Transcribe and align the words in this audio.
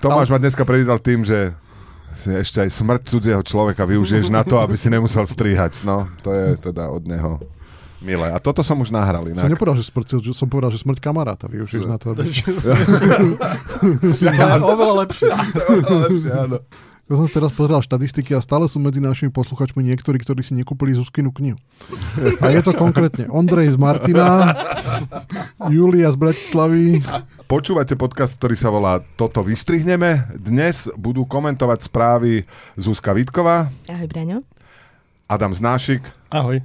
Tomáš 0.00 0.32
ma 0.32 0.40
dneska 0.40 0.64
privítal 0.64 0.96
tým, 0.96 1.22
že 1.22 1.52
si 2.16 2.32
ešte 2.32 2.64
aj 2.64 2.70
smrť 2.72 3.02
cudzieho 3.06 3.42
človeka 3.44 3.84
využiješ 3.84 4.32
na 4.32 4.42
to, 4.42 4.60
aby 4.60 4.74
si 4.76 4.88
nemusel 4.88 5.24
strihať. 5.24 5.84
No, 5.84 6.08
to 6.24 6.32
je 6.32 6.56
teda 6.58 6.88
od 6.88 7.04
neho 7.04 7.40
milé. 8.00 8.28
A 8.32 8.40
toto 8.40 8.64
som 8.64 8.80
už 8.80 8.90
nahral 8.90 9.24
inak. 9.28 9.44
Som 9.44 9.52
nepovedal, 9.52 9.76
že 9.76 9.86
smrť, 9.88 10.08
som 10.32 10.48
povedal, 10.48 10.72
že 10.72 10.80
smrť 10.80 10.98
kamaráta 11.00 11.46
využiješ 11.48 11.84
na 11.84 11.96
to. 12.00 12.16
Aby... 12.16 12.28
to 14.20 14.28
je 14.28 14.64
oveľa 14.64 14.94
lepšie. 15.06 15.28
to 15.28 15.58
je 15.60 15.64
oveľa 15.68 16.00
lepšie, 16.08 16.32
áno. 16.32 16.58
Ja 17.10 17.18
som 17.18 17.26
si 17.26 17.34
teraz 17.34 17.50
pozeral 17.50 17.82
štatistiky 17.82 18.38
a 18.38 18.40
stále 18.40 18.70
sú 18.70 18.78
medzi 18.78 19.02
našimi 19.02 19.34
posluchačmi 19.34 19.82
niektorí, 19.82 20.22
ktorí 20.22 20.46
si 20.46 20.54
nekúpili 20.54 20.94
Zuzkinu 20.94 21.34
knihu. 21.34 21.58
A 22.38 22.54
je 22.54 22.62
to 22.62 22.70
konkrétne 22.70 23.26
Ondrej 23.26 23.74
z 23.74 23.82
Martina, 23.82 24.54
Julia 25.66 26.06
z 26.06 26.14
Bratislavy. 26.14 27.02
Počúvate 27.50 27.98
podcast, 27.98 28.38
ktorý 28.38 28.54
sa 28.54 28.70
volá 28.70 29.02
Toto 29.18 29.42
vystrihneme. 29.42 30.30
Dnes 30.38 30.86
budú 30.94 31.26
komentovať 31.26 31.90
správy 31.90 32.46
Zuzka 32.78 33.10
Vitková. 33.10 33.74
Ahoj, 33.90 34.06
Braňo. 34.06 34.46
Adam 35.26 35.50
Znášik. 35.50 36.06
Ahoj. 36.30 36.62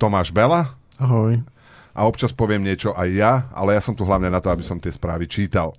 Tomáš 0.00 0.32
Bela. 0.32 0.80
Ahoj. 0.96 1.44
A 1.92 2.08
občas 2.08 2.32
poviem 2.32 2.64
niečo 2.64 2.96
aj 2.96 3.08
ja, 3.12 3.32
ale 3.52 3.76
ja 3.76 3.84
som 3.84 3.92
tu 3.92 4.08
hlavne 4.08 4.32
na 4.32 4.40
to, 4.40 4.48
aby 4.48 4.64
som 4.64 4.80
tie 4.80 4.88
správy 4.88 5.28
čítal. 5.28 5.76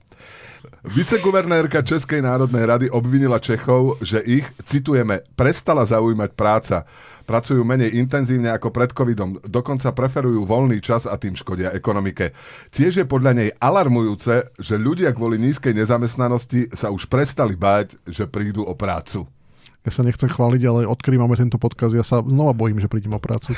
Viceguvernérka 0.85 1.81
Českej 1.81 2.21
národnej 2.21 2.61
rady 2.61 2.87
obvinila 2.93 3.41
Čechov, 3.41 3.97
že 4.05 4.21
ich, 4.21 4.45
citujeme, 4.69 5.25
prestala 5.33 5.81
zaujímať 5.81 6.37
práca. 6.37 6.85
Pracujú 7.25 7.65
menej 7.65 7.97
intenzívne 7.97 8.53
ako 8.53 8.69
pred 8.69 8.93
covidom, 8.93 9.41
dokonca 9.41 9.89
preferujú 9.97 10.45
voľný 10.45 10.77
čas 10.77 11.09
a 11.09 11.17
tým 11.17 11.33
škodia 11.33 11.73
ekonomike. 11.73 12.37
Tiež 12.69 13.01
je 13.01 13.05
podľa 13.09 13.33
nej 13.33 13.49
alarmujúce, 13.57 14.53
že 14.61 14.77
ľudia 14.77 15.09
kvôli 15.09 15.41
nízkej 15.41 15.73
nezamestnanosti 15.73 16.69
sa 16.69 16.93
už 16.93 17.09
prestali 17.09 17.57
báť, 17.57 17.97
že 18.05 18.29
prídu 18.29 18.61
o 18.61 18.77
prácu. 18.77 19.25
Ja 19.81 19.89
sa 19.89 20.05
nechcem 20.05 20.29
chváliť, 20.29 20.61
ale 20.69 20.85
odkedy 20.85 21.17
máme 21.17 21.33
tento 21.33 21.57
podkaz, 21.57 21.97
ja 21.97 22.05
sa 22.05 22.21
znova 22.21 22.53
bojím, 22.53 22.77
že 22.77 22.85
prídem 22.85 23.17
o 23.17 23.21
prácu. 23.21 23.57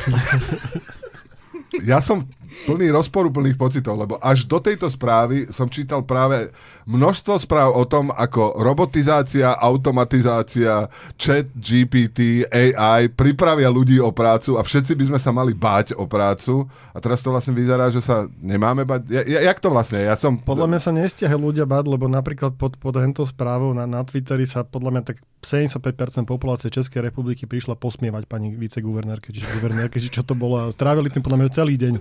Ja 1.84 2.00
som 2.00 2.24
plný 2.66 2.92
rozporuplných 2.94 3.60
pocitov, 3.60 4.00
lebo 4.00 4.16
až 4.20 4.48
do 4.48 4.58
tejto 4.58 4.88
správy 4.88 5.50
som 5.52 5.68
čítal 5.68 6.04
práve 6.04 6.52
množstvo 6.88 7.36
správ 7.38 7.76
o 7.76 7.84
tom, 7.84 8.10
ako 8.16 8.58
robotizácia, 8.64 9.52
automatizácia, 9.60 10.88
chat, 11.20 11.52
GPT, 11.54 12.48
AI 12.48 13.12
pripravia 13.12 13.68
ľudí 13.68 14.00
o 14.00 14.10
prácu 14.16 14.56
a 14.56 14.64
všetci 14.64 14.96
by 14.96 15.04
sme 15.14 15.20
sa 15.20 15.36
mali 15.36 15.52
báť 15.52 15.94
o 16.00 16.08
prácu. 16.08 16.64
A 16.96 16.98
teraz 17.04 17.20
to 17.20 17.30
vlastne 17.30 17.54
vyzerá, 17.54 17.92
že 17.92 18.00
sa 18.00 18.26
nemáme 18.40 18.88
báť. 18.88 19.02
Ja, 19.12 19.22
ja, 19.28 19.40
jak 19.52 19.60
to 19.60 19.70
vlastne? 19.70 20.02
Ja 20.02 20.16
som... 20.16 20.40
Podľa 20.40 20.72
mňa 20.72 20.80
sa 20.80 20.92
nestiahajú 20.96 21.40
ľudia 21.52 21.68
báť, 21.68 21.86
lebo 21.92 22.08
napríklad 22.08 22.56
pod, 22.56 22.80
pod 22.80 22.96
hentou 22.98 23.28
správou 23.28 23.76
na, 23.76 23.84
na 23.84 24.02
Twitteri 24.08 24.48
sa 24.48 24.64
podľa 24.64 24.92
mňa 24.96 25.04
tak 25.04 25.18
75% 25.44 26.26
populácie 26.26 26.74
Českej 26.74 27.06
republiky 27.06 27.46
prišla 27.46 27.78
posmievať 27.78 28.26
pani 28.26 28.56
viceguvernérke, 28.58 29.30
čiže 29.30 29.46
guvernérke, 29.60 30.02
či 30.02 30.10
čo 30.10 30.26
to 30.26 30.34
bolo. 30.34 30.74
Strávili 30.74 31.14
tým 31.14 31.22
podľa 31.22 31.46
mňa 31.46 31.50
celý 31.54 31.76
deň. 31.78 31.94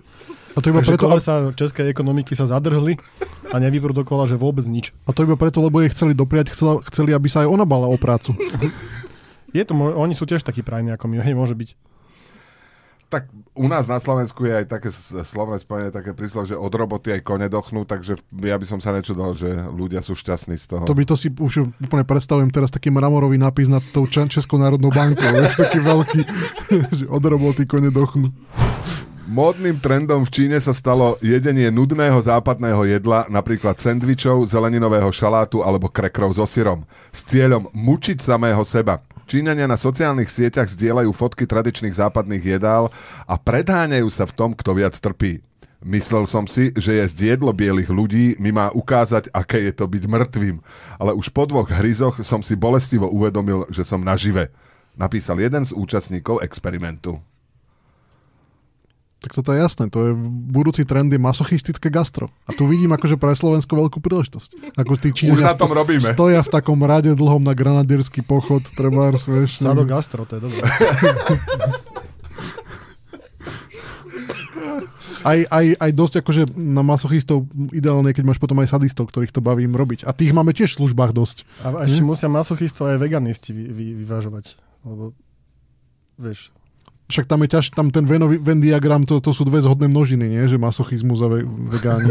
A 0.56 0.64
to 0.64 0.72
iba 0.72 0.80
Takže 0.80 0.96
preto, 0.96 1.04
kolesa 1.04 1.34
českej 1.52 1.92
ekonomiky 1.92 2.32
sa 2.32 2.48
zadrhli 2.48 2.96
a 3.52 3.56
nevyprodukovala, 3.60 4.24
že 4.24 4.40
vôbec 4.40 4.64
nič. 4.64 4.96
a 5.04 5.12
to 5.12 5.28
iba 5.28 5.36
preto, 5.36 5.60
lebo 5.60 5.84
jej 5.84 5.92
chceli 5.92 6.16
dopriať, 6.16 6.56
chcela, 6.56 6.80
chceli, 6.88 7.12
aby 7.12 7.28
sa 7.28 7.44
aj 7.44 7.52
ona 7.52 7.68
bala 7.68 7.86
o 7.86 8.00
prácu. 8.00 8.32
Je 9.52 9.62
to, 9.62 9.76
oni 9.76 10.16
sú 10.16 10.24
tiež 10.24 10.40
takí 10.42 10.64
prajní 10.64 10.96
ako 10.96 11.12
my, 11.12 11.20
hej, 11.20 11.36
môže 11.36 11.52
byť. 11.52 11.76
Tak 13.06 13.30
u 13.54 13.70
nás 13.70 13.86
na 13.86 14.02
Slovensku 14.02 14.42
je 14.50 14.50
aj 14.50 14.66
také 14.66 14.90
slovné 15.22 15.62
spojenie, 15.62 15.94
také 15.94 16.10
príslov, 16.10 16.50
že 16.50 16.58
od 16.58 16.74
roboty 16.74 17.14
aj 17.14 17.22
kone 17.22 17.46
dochnú, 17.46 17.86
takže 17.86 18.18
ja 18.42 18.58
by 18.58 18.66
som 18.66 18.82
sa 18.82 18.90
nečudol, 18.90 19.30
že 19.30 19.46
ľudia 19.70 20.02
sú 20.02 20.18
šťastní 20.18 20.58
z 20.58 20.66
toho. 20.66 20.82
To 20.82 20.96
by 20.96 21.06
to 21.06 21.14
si 21.14 21.30
už 21.30 21.70
úplne 21.78 22.02
predstavujem 22.02 22.50
teraz 22.50 22.74
taký 22.74 22.90
mramorový 22.90 23.38
nápis 23.38 23.70
nad 23.70 23.84
tou 23.94 24.10
Českou 24.10 24.58
národnou 24.58 24.90
bankou, 24.90 25.22
taký 25.62 25.78
veľký, 25.86 26.20
že 26.98 27.04
od 27.06 27.22
roboty 27.22 27.62
kone 27.70 27.94
dochnú. 27.94 28.34
Módnym 29.26 29.82
trendom 29.82 30.22
v 30.22 30.30
Číne 30.30 30.54
sa 30.62 30.70
stalo 30.70 31.18
jedenie 31.18 31.66
nudného 31.74 32.14
západného 32.22 32.86
jedla, 32.86 33.26
napríklad 33.26 33.74
sendvičov, 33.74 34.46
zeleninového 34.46 35.10
šalátu 35.10 35.66
alebo 35.66 35.90
krekrov 35.90 36.30
so 36.38 36.46
syrom, 36.46 36.86
s 37.10 37.26
cieľom 37.26 37.66
mučiť 37.74 38.22
samého 38.22 38.62
seba. 38.62 39.02
Číňania 39.26 39.66
na 39.66 39.74
sociálnych 39.74 40.30
sieťach 40.30 40.70
zdieľajú 40.70 41.10
fotky 41.10 41.42
tradičných 41.42 41.98
západných 41.98 42.38
jedál 42.54 42.94
a 43.26 43.34
predháňajú 43.34 44.06
sa 44.14 44.30
v 44.30 44.36
tom, 44.38 44.54
kto 44.54 44.78
viac 44.78 44.94
trpí. 44.94 45.42
Myslel 45.82 46.30
som 46.30 46.46
si, 46.46 46.70
že 46.78 46.94
jesť 46.94 47.34
jedlo 47.34 47.50
bielých 47.50 47.90
ľudí 47.90 48.38
mi 48.38 48.54
má 48.54 48.70
ukázať, 48.70 49.26
aké 49.34 49.58
je 49.66 49.74
to 49.74 49.90
byť 49.90 50.06
mŕtvým, 50.06 50.56
ale 51.02 51.18
už 51.18 51.34
po 51.34 51.50
dvoch 51.50 51.66
hryzoch 51.66 52.22
som 52.22 52.46
si 52.46 52.54
bolestivo 52.54 53.10
uvedomil, 53.10 53.66
že 53.74 53.82
som 53.82 53.98
nažive. 53.98 54.54
Napísal 54.94 55.42
jeden 55.42 55.66
z 55.66 55.74
účastníkov 55.74 56.46
experimentu. 56.46 57.18
Tak 59.26 59.42
toto 59.42 59.50
je 59.50 59.58
jasné, 59.58 59.90
to 59.90 60.06
je 60.06 60.12
budúci 60.54 60.86
trend 60.86 61.10
je 61.10 61.18
masochistické 61.18 61.90
gastro. 61.90 62.30
A 62.46 62.54
tu 62.54 62.62
vidím 62.70 62.94
akože 62.94 63.18
pre 63.18 63.34
Slovensko 63.34 63.74
veľkú 63.74 63.98
príležitosť. 63.98 64.78
Ako 64.78 64.94
tí 64.94 65.10
Už 65.10 65.42
na 65.42 65.50
tom 65.58 65.74
robíme. 65.74 65.98
stoja 65.98 66.46
v 66.46 66.50
takom 66.54 66.78
rade 66.86 67.10
dlhom 67.10 67.42
na 67.42 67.50
granadierský 67.50 68.22
pochod, 68.22 68.62
treba 68.78 69.10
vieš. 69.34 69.58
Sado 69.58 69.82
gastro, 69.82 70.22
to 70.30 70.38
je 70.38 70.46
dobré. 70.46 70.62
Aj, 75.26 75.42
aj, 75.42 75.66
aj 75.82 75.90
dosť 75.90 76.14
akože 76.22 76.42
na 76.54 76.86
masochistov 76.86 77.50
ideálne, 77.74 78.14
keď 78.14 78.30
máš 78.30 78.38
potom 78.38 78.62
aj 78.62 78.70
sadistov, 78.70 79.10
ktorých 79.10 79.34
to 79.34 79.42
baví 79.42 79.66
im 79.66 79.74
robiť. 79.74 80.06
A 80.06 80.14
tých 80.14 80.30
máme 80.30 80.54
tiež 80.54 80.78
v 80.78 80.86
službách 80.86 81.10
dosť. 81.10 81.42
A 81.66 81.82
ešte 81.82 82.06
musia 82.06 82.30
masochistov 82.30 82.94
aj 82.94 83.02
veganisti 83.02 83.50
vy, 83.50 83.74
vy, 83.74 83.86
vyvážovať. 84.06 84.54
Lebo, 84.86 85.18
vieš, 86.14 86.54
Však 87.06 87.30
tam 87.30 87.46
je 87.46 87.48
ťaž, 87.54 87.70
tam 87.70 87.94
ten 87.94 88.02
Venn, 88.02 88.26
Venn 88.42 88.58
diagram, 88.58 89.06
to, 89.06 89.22
to 89.22 89.30
sú 89.30 89.46
dve 89.46 89.62
zhodné 89.62 89.86
množiny, 89.86 90.26
nie? 90.26 90.42
Že 90.50 90.58
masochizmus 90.58 91.22
a 91.22 91.30
ve, 91.30 91.46
vegáni. 91.46 92.10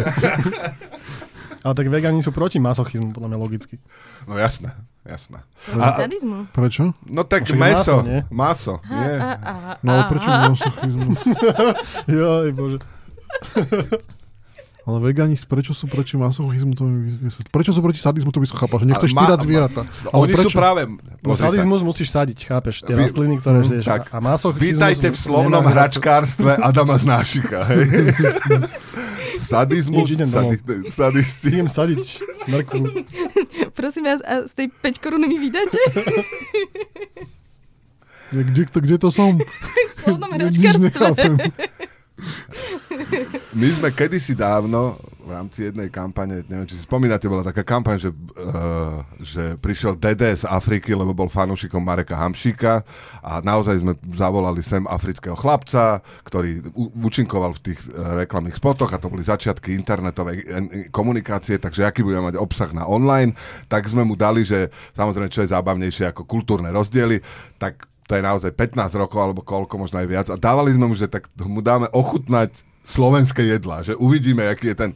ale 1.68 1.74
tak 1.76 1.88
vegani 1.92 2.24
sú 2.24 2.32
proti 2.32 2.64
masochizmu, 2.64 3.12
podľa 3.12 3.36
mňa 3.36 3.40
logicky. 3.40 3.76
No 4.24 4.40
jasné, 4.40 4.72
jasné. 5.04 5.44
A- 5.76 6.00
sadizmu. 6.00 6.48
Prečo? 6.56 6.96
No 7.12 7.28
tak 7.28 7.44
Však 7.44 7.60
meso, 7.60 7.76
maso, 7.76 7.96
nie? 8.08 8.20
maso, 8.32 8.74
nie? 8.88 9.14
A, 9.20 9.32
a, 9.36 9.54
No 9.84 9.90
ale 10.00 10.04
prečo 10.08 10.30
masochizmus? 10.32 11.20
Joj, 12.16 12.50
bože. 12.56 12.80
Ale 14.85 15.01
vegáni, 15.01 15.34
prečo 15.50 15.73
sú 15.73 15.90
proti 15.90 16.13
masochizmu, 16.13 16.78
to 16.78 16.85
mi 16.85 17.09
vysvetl. 17.18 17.50
Prečo 17.50 17.73
sú 17.73 17.81
proti 17.81 17.97
sadizmu, 17.97 18.29
to 18.29 18.38
by 18.38 18.46
som 18.46 18.57
chápal, 18.62 18.78
že 18.79 18.85
nechceš 18.85 19.18
ma- 19.18 19.34
zvieratá. 19.34 19.81
No, 20.06 20.13
Ale 20.13 20.22
oni 20.29 20.34
prečo? 20.38 20.53
sú 20.53 20.62
práve... 20.62 20.81
No 20.85 21.01
pozri 21.25 21.41
sa. 21.41 21.50
sadizmus 21.50 21.81
musíš 21.81 22.13
sadiť, 22.13 22.38
chápeš? 22.46 22.85
Tie 22.85 22.94
Vy- 22.94 23.09
rastliny, 23.09 23.35
ktoré 23.41 23.57
žiješ. 23.66 23.81
tak. 23.81 24.13
A 24.13 24.18
masochizmus... 24.22 24.62
Vítajte 24.78 25.09
v 25.09 25.18
slovnom 25.18 25.66
nemá- 25.66 25.73
hračkárstve 25.73 26.62
Adama 26.62 27.01
Znášika. 27.01 27.66
Hej. 27.66 27.81
Sadizmus, 29.35 30.07
sadi, 30.07 30.56
sadisti. 30.88 31.47
Idem 31.50 31.67
sadiť 31.67 32.03
mrkvu. 32.46 32.85
Prosím 33.78 34.06
vás, 34.06 34.22
a 34.22 34.46
z 34.46 34.53
tej 34.53 34.67
5 34.69 35.02
korun 35.02 35.25
mi 35.25 35.41
vydáte? 35.41 35.81
Kde, 38.25 38.66
to, 38.66 38.81
kde 38.81 38.97
to 38.97 39.09
som? 39.13 39.38
v 39.38 39.94
slovnom 39.96 40.34
hračkárstve. 40.34 41.46
My 43.56 43.72
sme 43.72 43.88
kedysi 43.88 44.36
dávno 44.36 45.00
v 45.24 45.32
rámci 45.32 45.72
jednej 45.72 45.88
kampane, 45.88 46.44
neviem, 46.44 46.68
či 46.68 46.76
si 46.76 46.84
spomínate, 46.84 47.24
bola 47.32 47.40
taká 47.40 47.64
kampaň, 47.64 47.96
že, 47.96 48.12
uh, 48.12 49.00
že 49.24 49.56
prišiel 49.64 49.96
DD 49.96 50.44
z 50.44 50.44
Afriky, 50.44 50.92
lebo 50.92 51.16
bol 51.16 51.32
fanúšikom 51.32 51.80
Mareka 51.80 52.20
Hamšíka 52.20 52.84
a 53.24 53.40
naozaj 53.40 53.80
sme 53.80 53.96
zavolali 54.12 54.60
sem 54.60 54.84
afrického 54.84 55.40
chlapca, 55.40 56.04
ktorý 56.28 56.68
u- 56.76 56.92
účinkoval 57.08 57.56
v 57.56 57.72
tých 57.72 57.80
uh, 57.96 58.20
reklamných 58.28 58.60
spotoch 58.60 58.92
a 58.92 59.00
to 59.00 59.08
boli 59.08 59.24
začiatky 59.24 59.72
internetovej 59.72 60.44
komunikácie, 60.92 61.56
takže 61.56 61.88
aký 61.88 62.04
budeme 62.04 62.36
mať 62.36 62.36
obsah 62.36 62.76
na 62.76 62.84
online, 62.84 63.40
tak 63.72 63.88
sme 63.88 64.04
mu 64.04 64.20
dali, 64.20 64.44
že 64.44 64.68
samozrejme, 65.00 65.32
čo 65.32 65.47
je 65.47 65.56
zábavnejšie 65.56 66.12
ako 66.12 66.28
kultúrne 66.28 66.76
rozdiely, 66.76 67.24
tak 67.56 67.88
to 68.03 68.20
je 68.20 68.22
naozaj 68.22 68.52
15 68.52 69.00
rokov 69.00 69.18
alebo 69.24 69.47
koľko, 69.47 69.79
možno 69.79 70.03
aj 70.03 70.08
viac. 70.12 70.28
A 70.28 70.35
dávali 70.35 70.76
sme 70.76 70.91
mu, 70.91 70.94
že 70.94 71.08
tak 71.08 71.32
mu 71.40 71.64
dáme 71.64 71.88
ochutnať 71.96 72.75
slovenské 72.85 73.41
jedlá, 73.43 73.82
že 73.82 73.97
uvidíme, 73.97 74.46
aký 74.46 74.72
je 74.72 74.78
ten... 74.78 74.91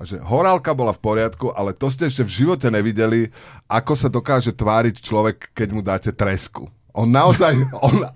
A 0.00 0.08
že 0.08 0.16
horálka 0.16 0.72
bola 0.72 0.96
v 0.96 1.04
poriadku, 1.04 1.52
ale 1.52 1.76
to 1.76 1.92
ste 1.92 2.08
ešte 2.08 2.24
v 2.24 2.32
živote 2.32 2.72
nevideli, 2.72 3.28
ako 3.68 3.92
sa 3.92 4.08
dokáže 4.08 4.56
tváriť 4.56 4.96
človek, 5.04 5.52
keď 5.52 5.68
mu 5.76 5.84
dáte 5.84 6.08
tresku. 6.08 6.72
On 6.96 7.04
naozaj, 7.04 7.52
on 7.86 8.08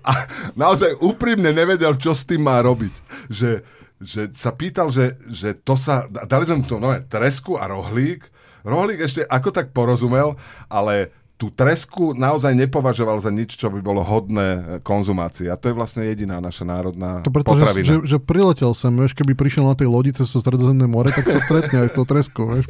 naozaj 0.57 0.97
úprimne 0.97 1.53
nevedel, 1.53 1.93
čo 2.01 2.17
s 2.17 2.25
tým 2.25 2.41
má 2.41 2.57
robiť. 2.65 2.95
Že, 3.29 3.51
že 4.01 4.21
sa 4.33 4.49
pýtal, 4.51 4.89
že, 4.89 5.13
že 5.29 5.53
to 5.53 5.77
sa... 5.77 6.09
Dali 6.09 6.49
sme 6.49 6.61
mu 6.61 6.65
to 6.65 6.81
nové 6.81 7.05
tresku 7.05 7.61
a 7.61 7.69
rohlík. 7.69 8.25
Rohlík 8.65 9.05
ešte 9.05 9.21
ako 9.29 9.53
tak 9.53 9.69
porozumel, 9.69 10.33
ale 10.65 11.13
tú 11.45 11.53
tresku 11.53 12.17
naozaj 12.17 12.57
nepovažoval 12.57 13.21
za 13.21 13.29
nič, 13.29 13.53
čo 13.53 13.69
by 13.69 13.77
bolo 13.85 14.01
hodné 14.01 14.81
konzumácie. 14.81 15.45
A 15.45 15.53
to 15.53 15.69
je 15.69 15.77
vlastne 15.77 16.01
jediná 16.01 16.41
naša 16.41 16.65
národná 16.65 17.21
To 17.21 17.29
preto, 17.29 17.53
že, 17.53 17.61
potravina. 17.61 17.85
že, 17.85 17.95
že 18.01 18.17
priletel 18.17 18.73
sem, 18.73 18.89
vieš, 18.97 19.13
keby 19.13 19.37
prišiel 19.37 19.69
na 19.69 19.77
tej 19.77 19.85
lodi 19.85 20.09
cez 20.09 20.25
to 20.25 20.41
stredozemné 20.41 20.89
more, 20.89 21.13
tak 21.13 21.29
sa 21.29 21.37
stretne 21.37 21.85
aj 21.85 21.87
s 21.91 21.93
tou 21.93 22.01
treskou, 22.09 22.49
vieš. 22.49 22.65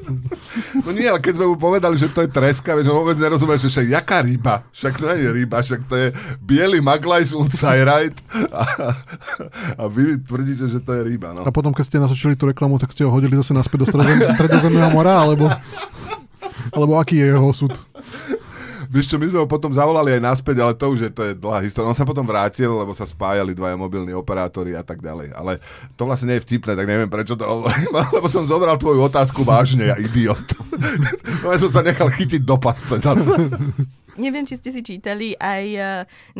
No 0.76 0.92
nie, 0.92 1.08
ale 1.08 1.24
keď 1.24 1.40
sme 1.40 1.48
mu 1.48 1.56
povedali, 1.56 1.96
že 1.96 2.12
to 2.12 2.28
je 2.28 2.30
treska, 2.30 2.76
vieš, 2.76 2.92
on 2.92 3.00
vôbec 3.00 3.16
nerozumie, 3.16 3.56
že 3.56 3.72
však 3.72 3.88
jaká 3.88 4.20
ryba? 4.20 4.68
Však 4.76 4.94
to 5.00 5.06
nie 5.08 5.24
je 5.24 5.30
ryba, 5.32 5.58
však 5.64 5.82
to 5.88 5.96
je 5.96 6.08
biely 6.44 6.84
Maglajs 6.84 7.32
und 7.32 7.56
Sajrajt 7.56 8.20
a, 8.52 8.64
a 9.80 9.84
vy 9.88 10.20
tvrdíte, 10.20 10.68
že 10.68 10.84
to 10.84 10.92
je 10.92 11.02
ryba. 11.08 11.32
No. 11.32 11.48
A 11.48 11.50
potom, 11.56 11.72
keď 11.72 11.84
ste 11.88 11.98
natočili 12.04 12.36
tú 12.36 12.52
reklamu, 12.52 12.76
tak 12.76 12.92
ste 12.92 13.08
ho 13.08 13.14
hodili 13.14 13.40
zase 13.40 13.56
naspäť 13.56 13.86
do 13.86 13.88
stredozem, 13.88 14.20
stredozemného 14.36 14.90
mora, 14.92 15.16
alebo, 15.16 15.48
alebo 16.74 17.00
aký 17.00 17.22
je 17.22 17.32
jeho 17.32 17.46
osud? 17.46 17.72
Vieš 18.90 19.14
čo, 19.14 19.16
my 19.18 19.26
sme 19.30 19.40
ho 19.44 19.48
potom 19.48 19.72
zavolali 19.74 20.16
aj 20.16 20.22
naspäť, 20.22 20.62
ale 20.62 20.74
to 20.78 20.86
už 20.92 21.00
je, 21.06 21.10
to 21.12 21.22
je 21.26 21.34
dlhá 21.34 21.62
história. 21.66 21.90
On 21.90 21.98
sa 21.98 22.08
potom 22.08 22.26
vrátil, 22.26 22.70
lebo 22.70 22.92
sa 22.94 23.08
spájali 23.08 23.56
dvaja 23.58 23.76
mobilní 23.80 24.14
operátori 24.14 24.78
a 24.78 24.84
tak 24.86 25.02
ďalej. 25.02 25.34
Ale 25.34 25.58
to 25.96 26.06
vlastne 26.06 26.32
nie 26.32 26.38
je 26.38 26.46
vtipné, 26.46 26.78
tak 26.78 26.88
neviem 26.88 27.10
prečo 27.10 27.34
to 27.34 27.46
hovorím, 27.46 27.92
lebo 28.18 28.28
som 28.30 28.46
zobral 28.46 28.78
tvoju 28.78 29.06
otázku 29.06 29.42
vážne, 29.46 29.92
ja 29.92 29.98
idiot. 29.98 30.46
No 31.44 31.48
ja 31.54 31.60
som 31.60 31.72
sa 31.72 31.82
nechal 31.82 32.12
chytiť 32.12 32.42
do 32.46 32.56
pasce 32.62 33.02
zase. 33.02 33.34
Neviem, 34.16 34.48
či 34.48 34.56
ste 34.56 34.72
si 34.72 34.80
čítali 34.80 35.36
aj 35.36 35.64
eh, 35.76 35.88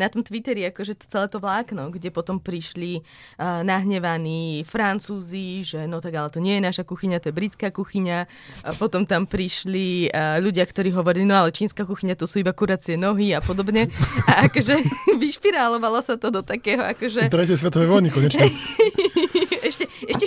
na 0.00 0.06
tom 0.08 0.24
Twitteri, 0.24 0.64
akože 0.72 0.96
to 0.96 1.04
celé 1.06 1.26
to 1.28 1.36
vlákno, 1.36 1.92
kde 1.92 2.08
potom 2.08 2.40
prišli 2.40 3.00
uh, 3.00 3.60
nahnevaní 3.60 4.64
Francúzi, 4.64 5.60
že 5.62 5.84
no 5.84 6.00
tak 6.00 6.16
ale 6.16 6.32
to 6.32 6.40
nie 6.40 6.56
je 6.56 6.62
naša 6.64 6.84
kuchyňa, 6.88 7.20
to 7.20 7.28
je 7.30 7.36
britská 7.36 7.68
kuchyňa. 7.70 8.18
A 8.64 8.70
potom 8.76 9.04
tam 9.04 9.28
prišli 9.28 10.08
uh, 10.08 10.40
ľudia, 10.40 10.64
ktorí 10.64 10.92
hovorili, 10.96 11.28
no 11.28 11.36
ale 11.36 11.52
čínska 11.52 11.84
kuchyňa 11.84 12.16
to 12.16 12.24
sú 12.24 12.40
iba 12.40 12.56
kuracie 12.56 12.96
nohy 12.96 13.36
a 13.36 13.40
podobne. 13.44 13.92
A 14.30 14.48
akože 14.48 14.80
vyšpirálovalo 15.22 16.00
sa 16.00 16.16
to 16.16 16.32
do 16.32 16.40
takého, 16.40 16.80
akože 16.80 17.28
Tretie 17.28 17.56
svetové 17.58 17.84
vojny 17.84 18.08
konečne. 18.08 18.48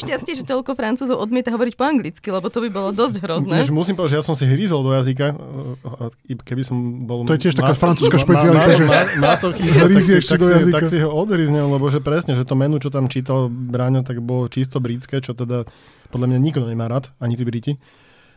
šťastie, 0.10 0.34
že 0.34 0.44
toľko 0.44 0.74
Francúzov 0.74 1.22
odmieta 1.22 1.54
hovoriť 1.54 1.74
po 1.78 1.86
anglicky, 1.86 2.28
lebo 2.34 2.50
to 2.50 2.66
by 2.66 2.70
bolo 2.74 2.90
dosť 2.90 3.22
hrozné. 3.22 3.62
Než 3.62 3.70
musím 3.70 3.94
povedať, 3.94 4.18
že 4.18 4.20
ja 4.20 4.26
som 4.26 4.34
si 4.34 4.50
hryzol 4.50 4.82
do 4.82 4.92
jazyka, 4.98 5.38
uh, 5.38 6.42
keby 6.42 6.66
som 6.66 7.06
bol... 7.06 7.30
To 7.30 7.38
je 7.38 7.46
tiež 7.46 7.54
taká 7.54 7.78
francúzska 7.78 8.18
špecialita, 8.18 8.70
že 8.74 8.86
masochista, 9.22 9.86
tak, 9.86 9.86
si, 9.86 9.94
hryzieš 9.94 10.24
si 10.26 10.32
tak, 10.34 10.40
do 10.42 10.48
si, 10.50 10.54
jazyka. 10.58 10.76
tak 10.76 10.84
si 10.90 10.98
ho 11.06 11.10
odhryznem, 11.14 11.66
lebo 11.70 11.86
že 11.94 12.02
presne, 12.02 12.34
že 12.34 12.44
to 12.44 12.58
menu, 12.58 12.82
čo 12.82 12.90
tam 12.90 13.06
čítal 13.06 13.48
Bráňo, 13.48 14.02
tak 14.02 14.18
bolo 14.26 14.50
čisto 14.50 14.82
britské, 14.82 15.22
čo 15.22 15.38
teda 15.38 15.70
podľa 16.10 16.26
mňa 16.34 16.38
nikto 16.42 16.66
nemá 16.66 16.90
rád, 16.90 17.14
ani 17.22 17.38
tí 17.38 17.46
Briti. 17.46 17.74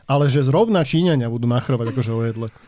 Ale 0.04 0.28
že 0.28 0.44
zrovna 0.44 0.84
Číňania 0.84 1.32
budú 1.32 1.48
machrovať 1.48 1.94
akože 1.94 2.10
o 2.12 2.20
jedle. 2.26 2.48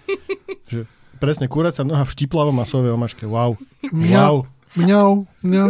Že 0.65 0.89
presne, 1.21 1.45
kuracia 1.45 1.85
noha 1.85 2.09
v 2.09 2.15
štiplavom 2.17 2.57
a 2.57 2.65
sojovej 2.65 2.97
omaške. 2.97 3.29
Wow. 3.29 3.61
Mňau, 3.93 4.49
Wow. 4.49 4.81
mňau, 4.81 5.11
mňau. 5.45 5.69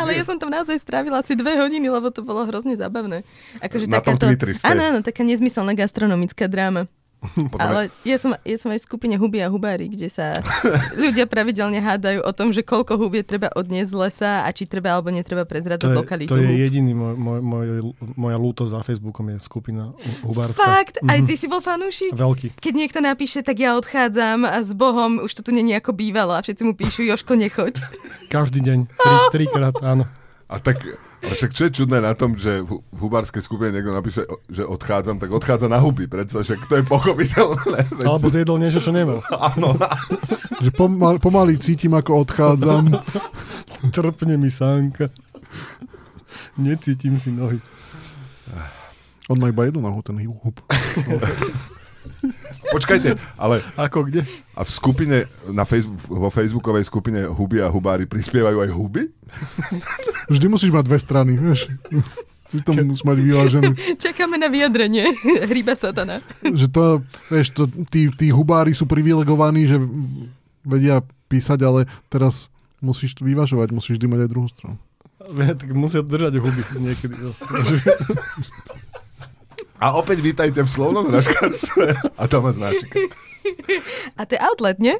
Ale 0.00 0.16
ja 0.16 0.24
som 0.24 0.36
tam 0.36 0.48
naozaj 0.48 0.76
strávila 0.78 1.20
asi 1.20 1.32
dve 1.32 1.54
hodiny, 1.54 1.86
lebo 1.86 2.08
to 2.08 2.20
bolo 2.20 2.44
hrozne 2.44 2.74
zábavné. 2.74 3.22
Akože 3.60 3.84
Na 3.86 4.00
tom 4.00 4.16
takáto- 4.16 4.26
Twitteri 4.26 4.56
ste. 4.56 4.64
Áno, 4.64 4.80
áno, 4.82 4.98
taká 5.00 5.20
nezmyselná 5.22 5.72
gastronomická 5.72 6.48
dráma. 6.48 6.88
Potom 7.52 7.60
Ale 7.60 7.80
ja 8.00 8.16
som, 8.16 8.32
ja 8.34 8.56
som 8.56 8.68
aj 8.68 8.78
v 8.78 8.86
skupine 8.86 9.14
Huby 9.14 9.38
a 9.38 9.48
Hubári, 9.48 9.86
kde 9.86 10.06
sa 10.06 10.32
ľudia 10.96 11.24
pravidelne 11.24 11.76
hádajú 11.76 12.20
o 12.20 12.32
tom, 12.32 12.48
že 12.48 12.60
koľko 12.60 12.96
hubiet 12.96 13.24
treba 13.24 13.48
odniesť 13.50 13.86
z 13.86 13.96
lesa 13.98 14.32
a 14.40 14.48
či 14.48 14.64
treba 14.64 14.90
alebo 14.90 15.08
netreba 15.08 15.42
prezradzať 15.42 15.82
To 15.82 15.90
je, 15.90 15.98
lokalitu. 15.98 16.28
to 16.28 16.38
je 16.38 16.48
jediný 16.58 16.90
môj, 16.90 17.14
môj, 17.14 17.40
môj, 17.40 17.66
moja 18.14 18.36
lútosť 18.36 18.70
za 18.70 18.80
Facebookom 18.82 19.26
je 19.28 19.36
skupina 19.38 19.92
hubárska. 20.22 20.58
Fakt? 20.58 20.96
Aj 21.02 21.18
Mhm. 21.18 21.26
ty 21.26 21.34
si 21.34 21.44
bol 21.44 21.60
fanúšik? 21.60 22.12
Veľký. 22.12 22.56
Keď 22.56 22.72
niekto 22.72 22.98
napíše, 22.98 23.40
tak 23.40 23.56
ja 23.56 23.74
odchádzam 23.74 24.42
a 24.42 24.58
s 24.58 24.72
Bohom, 24.72 25.20
už 25.20 25.32
to 25.32 25.42
tu 25.42 25.50
není 25.50 25.72
ako 25.72 25.92
bývalo 25.92 26.32
a 26.32 26.40
všetci 26.40 26.62
mu 26.62 26.72
píšu, 26.72 27.04
Joško, 27.04 27.34
nechoď. 27.34 27.84
Každý 28.28 28.60
deň. 28.60 28.78
Tri, 28.88 29.14
trikrát, 29.34 29.76
áno. 29.80 30.08
A 30.46 30.56
tak, 30.56 30.82
ale 31.20 31.34
však 31.36 31.52
čo 31.52 31.62
je 31.68 31.76
čudné 31.84 32.00
na 32.00 32.16
tom, 32.16 32.32
že 32.32 32.64
v, 32.64 32.80
hubárskej 32.96 33.44
skupine 33.44 33.76
niekto 33.76 33.92
napíše, 33.92 34.24
že 34.48 34.64
odchádzam, 34.64 35.20
tak 35.20 35.28
odchádza 35.28 35.68
na 35.68 35.76
huby, 35.76 36.08
predsa, 36.08 36.40
však 36.40 36.64
to 36.64 36.74
je 36.80 36.84
pochopiteľné. 36.88 37.80
Alebo 38.08 38.32
zjedol 38.32 38.56
niečo, 38.56 38.80
čo 38.80 38.88
nemal. 38.88 39.20
Áno, 39.52 39.76
Že 40.64 40.70
pomal, 40.76 41.16
pomaly 41.16 41.56
cítim, 41.56 41.96
ako 41.96 42.24
odchádzam. 42.28 42.92
Trpne 43.88 44.36
mi 44.36 44.52
sánka. 44.52 45.08
Necítim 46.60 47.16
si 47.16 47.32
nohy. 47.32 47.56
On 49.32 49.40
má 49.40 49.48
iba 49.48 49.64
jednu 49.64 49.80
nohu, 49.80 50.04
ten 50.04 50.20
hub. 50.20 50.56
Počkajte, 52.68 53.16
ale 53.34 53.64
Ako 53.74 54.04
kde? 54.04 54.22
a 54.52 54.60
v 54.60 54.70
skupine, 54.70 55.16
na 55.46 55.64
Facebook, 55.64 56.00
vo 56.04 56.28
facebookovej 56.28 56.84
skupine 56.84 57.24
Huby 57.24 57.58
a 57.58 57.68
Hubári 57.68 58.04
prispievajú 58.04 58.60
aj 58.60 58.70
huby? 58.70 59.08
Vždy 60.26 60.46
musíš 60.46 60.68
mať 60.68 60.84
dve 60.84 60.98
strany, 60.98 61.32
vieš. 61.34 61.70
Vždy 62.48 62.60
to 62.60 62.72
musíš 62.82 63.04
mať 63.04 63.18
vyvážené. 63.20 63.68
Čakáme 63.96 64.34
na 64.34 64.46
vyjadrenie 64.46 65.06
hryba 65.48 65.72
satana. 65.72 66.18
Že 66.42 66.66
to, 66.68 66.84
vieš, 67.28 67.48
to, 67.50 67.62
tí, 67.86 68.10
tí 68.10 68.28
hubári 68.28 68.72
sú 68.72 68.84
privilegovaní, 68.84 69.64
že 69.64 69.78
vedia 70.60 71.00
písať, 71.26 71.58
ale 71.62 71.80
teraz 72.06 72.50
musíš 72.78 73.14
vyvažovať, 73.16 73.70
musíš 73.70 73.96
vždy 73.96 74.06
mať 74.08 74.20
aj 74.20 74.30
druhú 74.30 74.48
stranu. 74.48 74.76
Ve, 75.30 75.54
Tak 75.54 75.70
musia 75.70 76.02
držať 76.02 76.36
huby 76.36 76.62
niekedy. 76.80 77.14
zase. 77.22 77.44
A 79.80 79.96
opäť 79.96 80.20
vítajte 80.20 80.60
v 80.60 80.68
slovnom 80.68 81.08
raškárstve 81.08 81.96
Adama 82.20 82.52
Znáčika. 82.52 83.00
A 84.20 84.28
to 84.28 84.36
je 84.36 84.40
outlet, 84.44 84.76
nie? 84.76 84.92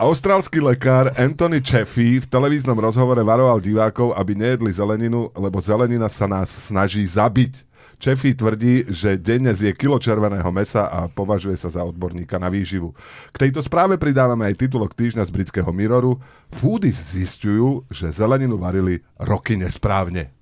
Austrálsky 0.00 0.58
lekár 0.64 1.12
Anthony 1.14 1.60
Chaffee 1.60 2.18
v 2.18 2.26
televíznom 2.26 2.74
rozhovore 2.80 3.20
varoval 3.20 3.60
divákov, 3.60 4.16
aby 4.16 4.32
nejedli 4.32 4.72
zeleninu, 4.72 5.28
lebo 5.36 5.60
zelenina 5.60 6.08
sa 6.08 6.24
nás 6.24 6.48
snaží 6.48 7.04
zabiť. 7.04 7.71
Chaffee 8.02 8.34
tvrdí, 8.34 8.90
že 8.90 9.14
denne 9.14 9.54
zje 9.54 9.70
kilo 9.72 9.94
červeného 9.94 10.50
mesa 10.50 10.84
a 10.84 11.06
považuje 11.06 11.54
sa 11.54 11.70
za 11.70 11.80
odborníka 11.80 12.34
na 12.34 12.50
výživu. 12.50 12.90
K 13.30 13.46
tejto 13.46 13.62
správe 13.62 13.94
pridávame 13.94 14.42
aj 14.44 14.58
titulok 14.58 14.90
týždňa 14.92 15.22
z 15.22 15.30
britského 15.30 15.70
Mirroru. 15.70 16.18
Foodies 16.50 16.98
zistujú, 17.14 17.86
že 17.88 18.10
zeleninu 18.10 18.58
varili 18.58 18.98
roky 19.16 19.54
nesprávne. 19.54 20.34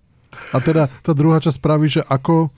A 0.51 0.59
teda 0.59 0.89
tá 0.99 1.12
druhá 1.12 1.37
časť 1.37 1.61
spraví, 1.61 1.87
že 1.91 2.01
ako, 2.03 2.49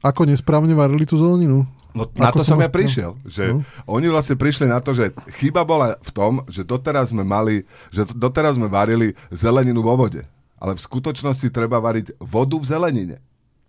ako 0.00 0.22
nesprávne 0.26 0.76
varili 0.76 1.08
tú 1.08 1.16
zeleninu. 1.16 1.64
No 1.92 2.04
na 2.12 2.28
Ako 2.28 2.40
to 2.40 2.44
som 2.46 2.56
ja 2.58 2.68
ho- 2.68 2.72
prišiel, 2.72 3.16
že 3.22 3.52
No. 3.52 3.64
oni 3.86 4.08
vlastne 4.08 4.32
prišli 4.34 4.64
na 4.64 4.80
to, 4.80 4.92
že 4.92 5.12
chyba 5.34 5.60
bola 5.62 5.96
v 5.96 6.10
tom, 6.10 6.32
že 6.46 6.60
doteraz 6.60 7.08
sme 7.08 7.20
mali, 7.20 7.64
že 7.88 8.04
doteraz 8.06 8.56
sme 8.56 8.68
varili 8.68 9.12
zeleninu 9.28 9.80
vo 9.80 9.96
vode, 9.98 10.24
ale 10.56 10.72
v 10.72 10.80
skutočnosti 10.82 11.48
treba 11.48 11.76
variť 11.78 12.16
vodu 12.18 12.52
v 12.54 12.64
zelenine. 12.64 13.16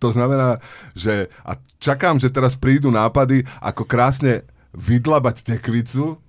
To 0.04 0.12
znamená, 0.12 0.60
že 0.92 1.32
a 1.40 1.56
čakám, 1.80 2.20
že 2.20 2.28
teraz 2.28 2.52
prídu 2.52 2.92
nápady, 2.92 3.48
ako 3.64 3.88
krásne 3.88 4.44
vydlabať 4.76 5.56
tekvicu 5.56 6.20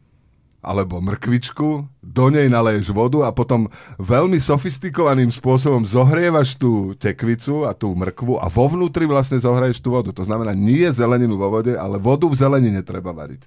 alebo 0.65 0.97
mrkvičku, 0.97 1.85
do 2.01 2.25
nej 2.33 2.49
naleješ 2.49 2.89
vodu 2.89 3.21
a 3.21 3.29
potom 3.29 3.69
veľmi 4.01 4.41
sofistikovaným 4.41 5.29
spôsobom 5.29 5.85
zohrievaš 5.85 6.57
tú 6.57 6.97
tekvicu 6.97 7.69
a 7.69 7.77
tú 7.77 7.93
mrkvu 7.93 8.41
a 8.41 8.49
vo 8.49 8.65
vnútri 8.65 9.05
vlastne 9.05 9.37
zohraješ 9.37 9.77
tú 9.77 9.93
vodu. 9.93 10.09
To 10.09 10.25
znamená, 10.25 10.57
nie 10.57 10.89
zeleninu 10.89 11.37
vo 11.37 11.53
vode, 11.53 11.77
ale 11.77 12.01
vodu 12.01 12.25
v 12.25 12.33
zelenine 12.33 12.81
treba 12.81 13.13
variť. 13.13 13.45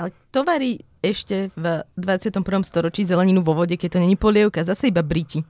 Ale 0.00 0.12
to 0.32 0.44
varí 0.44 0.80
ešte 1.04 1.52
v 1.56 1.84
21. 2.00 2.40
storočí 2.64 3.04
zeleninu 3.04 3.44
vo 3.44 3.52
vode, 3.52 3.76
keď 3.76 3.96
to 3.96 4.02
není 4.04 4.16
polievka, 4.16 4.64
zase 4.64 4.88
iba 4.88 5.04
Briti. 5.04 5.44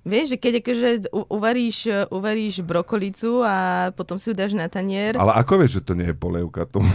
Vieš, 0.00 0.32
že 0.32 0.36
keď 0.40 0.52
akože 0.64 0.88
uvaríš, 1.28 2.08
uvaríš 2.08 2.64
brokolicu 2.64 3.44
a 3.44 3.88
potom 3.92 4.16
si 4.16 4.32
ju 4.32 4.34
dáš 4.34 4.56
na 4.56 4.64
tanier, 4.72 5.12
Ale 5.20 5.36
ako 5.36 5.60
vieš, 5.60 5.80
že 5.80 5.92
to 5.92 5.92
nie 5.92 6.08
je 6.08 6.16
polievka? 6.16 6.64
To 6.72 6.80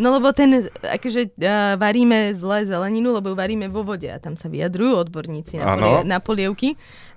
No 0.00 0.16
lebo 0.16 0.32
ten, 0.32 0.72
akože 0.80 1.36
uh, 1.44 1.76
varíme 1.76 2.32
zle 2.32 2.64
zeleninu, 2.64 3.12
lebo 3.12 3.28
ju 3.28 3.36
varíme 3.36 3.68
vo 3.68 3.84
vode 3.84 4.08
a 4.08 4.16
tam 4.16 4.32
sa 4.32 4.48
vyjadrujú 4.48 4.96
odborníci 4.96 5.60
na, 5.60 5.76
polie, 5.76 6.00
na 6.08 6.18
polievky, 6.24 6.68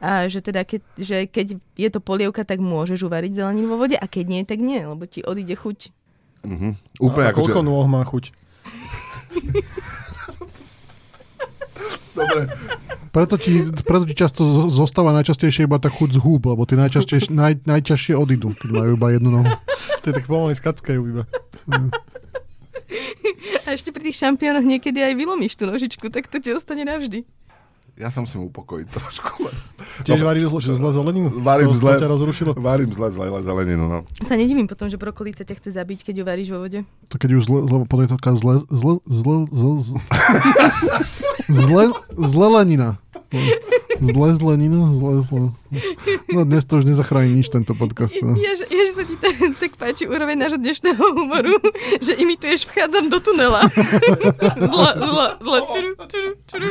a 0.03 0.27
že 0.27 0.44
teda 0.44 0.68
keď, 0.68 0.82
že 1.00 1.18
keď 1.32 1.63
je 1.80 1.89
to 1.89 2.03
polievka, 2.03 2.44
tak 2.44 2.60
môžeš 2.60 3.08
uvariť 3.08 3.39
zeleninu 3.39 3.72
vo 3.72 3.80
vode 3.80 3.96
a 3.96 4.03
keď 4.03 4.25
nie, 4.27 4.44
tak 4.44 4.60
nie, 4.60 4.84
lebo 4.84 5.08
ti 5.08 5.24
odíde 5.24 5.56
chuť. 5.56 5.96
uh-huh. 6.44 6.75
Úplne 7.00 7.24
a 7.24 7.32
ako, 7.32 7.39
koľko 7.39 7.62
že... 7.63 7.68
nôh 7.72 7.88
má 7.88 8.03
chuť? 8.03 8.36
Dobre. 12.20 12.42
Preto 13.13 13.38
ti, 13.38 13.62
preto 13.86 14.10
ti 14.10 14.17
často 14.17 14.41
zo- 14.41 14.70
zostáva 14.74 15.13
najčastejšie 15.13 15.70
iba 15.70 15.77
tá 15.77 15.86
chuť 15.86 16.17
z 16.17 16.20
húb, 16.20 16.50
lebo 16.50 16.65
tie 16.65 16.74
naj, 17.29 17.62
najťažšie 17.62 18.17
odídu, 18.17 18.58
keď 18.58 18.70
majú 18.74 18.89
iba 18.98 19.08
jednu 19.13 19.29
nohu. 19.29 19.46
To 20.01 20.05
je 20.10 20.13
tak 20.17 20.25
pomaly 20.25 20.58
skackajú 20.58 21.01
iba. 21.05 21.24
A 23.63 23.67
ešte 23.72 23.93
pri 23.93 24.10
tých 24.10 24.17
šampiónoch 24.17 24.65
niekedy 24.65 24.98
aj 25.00 25.13
vylomíš 25.13 25.53
tú 25.55 25.70
nožičku, 25.70 26.10
tak 26.10 26.25
to 26.25 26.41
ti 26.41 26.58
ostane 26.58 26.84
navždy. 26.84 27.22
Ja 27.94 28.10
sa 28.10 28.26
musím 28.26 28.50
upokojiť 28.50 28.88
trošku. 28.90 29.54
Tiež 30.02 30.26
varíš 30.26 30.50
zle, 30.50 30.60
že 30.66 30.74
zle 30.82 30.90
zeleninu? 30.90 31.30
Varím 31.46 31.70
toho 31.70 31.78
zle. 31.78 32.02
ťa 32.02 32.10
rozrušilo? 32.10 32.52
Varím 32.58 32.90
zle, 32.90 33.14
zle, 33.14 33.30
zle 33.30 33.40
zeleninu, 33.46 33.86
no. 33.86 34.00
Sa 34.26 34.34
nedivím 34.34 34.66
potom, 34.66 34.90
že 34.90 34.98
brokolíca 34.98 35.46
ťa 35.46 35.62
chce 35.62 35.78
zabiť, 35.78 36.10
keď 36.10 36.14
ju 36.18 36.24
varíš 36.26 36.50
vo 36.50 36.66
vode. 36.66 36.82
To 37.14 37.16
keď 37.22 37.38
už 37.38 37.44
zle, 37.46 37.60
zle, 37.70 37.78
potom 37.86 38.02
je 38.02 38.10
to 38.10 38.18
taká 38.18 38.34
zle, 38.34 38.66
zle, 38.66 38.98
zle, 39.06 39.38
zle, 39.46 39.72
zle, 39.86 40.02
zle, 41.70 41.84
zlelenina. 42.18 42.98
Zle, 44.02 44.30
zlenina, 44.42 44.90
zle, 44.98 45.14
zle. 45.30 45.46
No 46.34 46.50
dnes 46.50 46.66
to 46.66 46.82
už 46.82 46.90
nezachráni 46.90 47.30
nič, 47.30 47.54
tento 47.54 47.78
podcast. 47.78 48.18
No. 48.26 48.34
Ja, 48.34 48.58
že 48.58 48.94
sa 48.98 49.06
ti 49.06 49.14
tak, 49.22 49.38
tak 49.62 49.72
páči 49.78 50.10
úroveň 50.10 50.42
nášho 50.42 50.58
dnešného 50.58 50.98
humoru, 51.14 51.54
že 52.02 52.18
imituješ 52.18 52.66
vchádzam 52.74 53.14
do 53.14 53.22
tunela. 53.22 53.62
zle, 54.74 54.92
zle, 54.98 55.26
zle. 55.46 55.60
Čuru, 55.70 55.92
čuru, 56.10 56.30
čuru. 56.50 56.70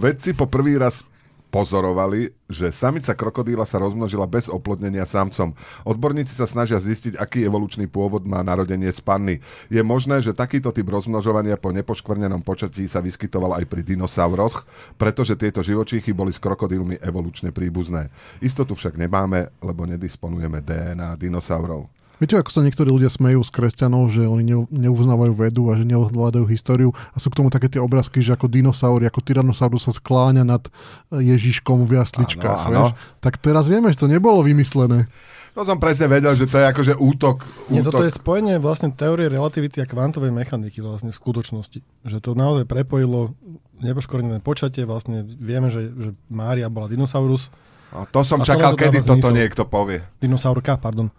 Vedci 0.00 0.32
po 0.32 0.48
prvý 0.48 0.80
raz 0.80 1.04
pozorovali, 1.52 2.32
že 2.48 2.72
samica 2.72 3.12
krokodíla 3.12 3.68
sa 3.68 3.76
rozmnožila 3.84 4.24
bez 4.24 4.48
oplodnenia 4.48 5.04
samcom. 5.04 5.52
Odborníci 5.84 6.32
sa 6.32 6.48
snažia 6.48 6.80
zistiť, 6.80 7.20
aký 7.20 7.44
evolučný 7.44 7.84
pôvod 7.84 8.24
má 8.24 8.40
narodenie 8.40 8.88
z 8.88 8.96
panny. 9.04 9.44
Je 9.68 9.84
možné, 9.84 10.24
že 10.24 10.32
takýto 10.32 10.72
typ 10.72 10.88
rozmnožovania 10.88 11.60
po 11.60 11.68
nepoškvrnenom 11.76 12.40
počatí 12.40 12.88
sa 12.88 13.04
vyskytoval 13.04 13.60
aj 13.60 13.68
pri 13.68 13.84
dinosauroch, 13.84 14.64
pretože 14.96 15.36
tieto 15.36 15.60
živočíchy 15.60 16.16
boli 16.16 16.32
s 16.32 16.40
krokodílmi 16.40 16.96
evolučne 17.04 17.52
príbuzné. 17.52 18.08
Istotu 18.40 18.72
však 18.72 18.96
nemáme, 18.96 19.52
lebo 19.60 19.84
nedisponujeme 19.84 20.64
DNA 20.64 21.20
dinosaurov. 21.20 21.99
Viete, 22.20 22.36
ako 22.36 22.52
sa 22.52 22.60
niektorí 22.60 22.92
ľudia 22.92 23.08
smejú 23.08 23.40
z 23.40 23.48
kresťanov, 23.48 24.12
že 24.12 24.28
oni 24.28 24.44
neu- 24.44 24.68
neuznávajú 24.68 25.32
vedu 25.32 25.72
a 25.72 25.80
že 25.80 25.88
neovládajú 25.88 26.44
históriu 26.46 26.92
a 26.92 27.16
sú 27.16 27.32
k 27.32 27.40
tomu 27.40 27.48
také 27.48 27.72
tie 27.72 27.80
obrázky, 27.80 28.20
že 28.20 28.36
ako 28.36 28.44
dinosaur, 28.46 29.00
ako 29.00 29.24
Tyrannosaurus 29.24 29.88
sa 29.88 29.92
skláňa 29.96 30.44
nad 30.44 30.60
Ježiškom 31.08 31.88
v 31.88 31.96
jasličkách. 31.96 32.68
Áno, 32.68 32.70
áno. 32.70 32.82
vieš? 32.92 33.00
Tak 33.18 33.40
teraz 33.40 33.66
vieme, 33.66 33.88
že 33.88 34.04
to 34.04 34.06
nebolo 34.06 34.44
vymyslené. 34.44 35.08
To 35.50 35.66
som 35.66 35.82
presne 35.82 36.06
vedel, 36.06 36.30
že 36.36 36.46
to 36.46 36.62
je 36.62 36.66
akože 36.68 36.94
útok. 36.94 37.42
Nie, 37.72 37.82
útok. 37.82 37.90
toto 37.90 38.06
je 38.06 38.14
spojenie 38.14 38.62
vlastne 38.62 38.94
teórie 38.94 39.26
relativity 39.26 39.82
a 39.82 39.88
kvantovej 39.88 40.30
mechaniky 40.30 40.78
vlastne 40.78 41.10
v 41.10 41.18
skutočnosti. 41.18 41.82
Že 42.06 42.16
to 42.22 42.30
naozaj 42.38 42.70
prepojilo 42.70 43.34
nepoškorené 43.80 44.44
počatie, 44.44 44.86
vlastne 44.86 45.24
vieme, 45.24 45.72
že, 45.72 45.90
že 45.90 46.10
Mária 46.28 46.70
bola 46.70 46.86
dinosaurus, 46.86 47.48
No, 47.90 48.06
to 48.06 48.22
som 48.22 48.38
A 48.38 48.46
čakal, 48.46 48.78
to 48.78 48.86
kedy 48.86 49.02
toto 49.02 49.18
zmysel. 49.18 49.34
niekto 49.34 49.62
povie. 49.66 49.98
dinosaurka, 50.22 50.78
pardon. 50.78 51.10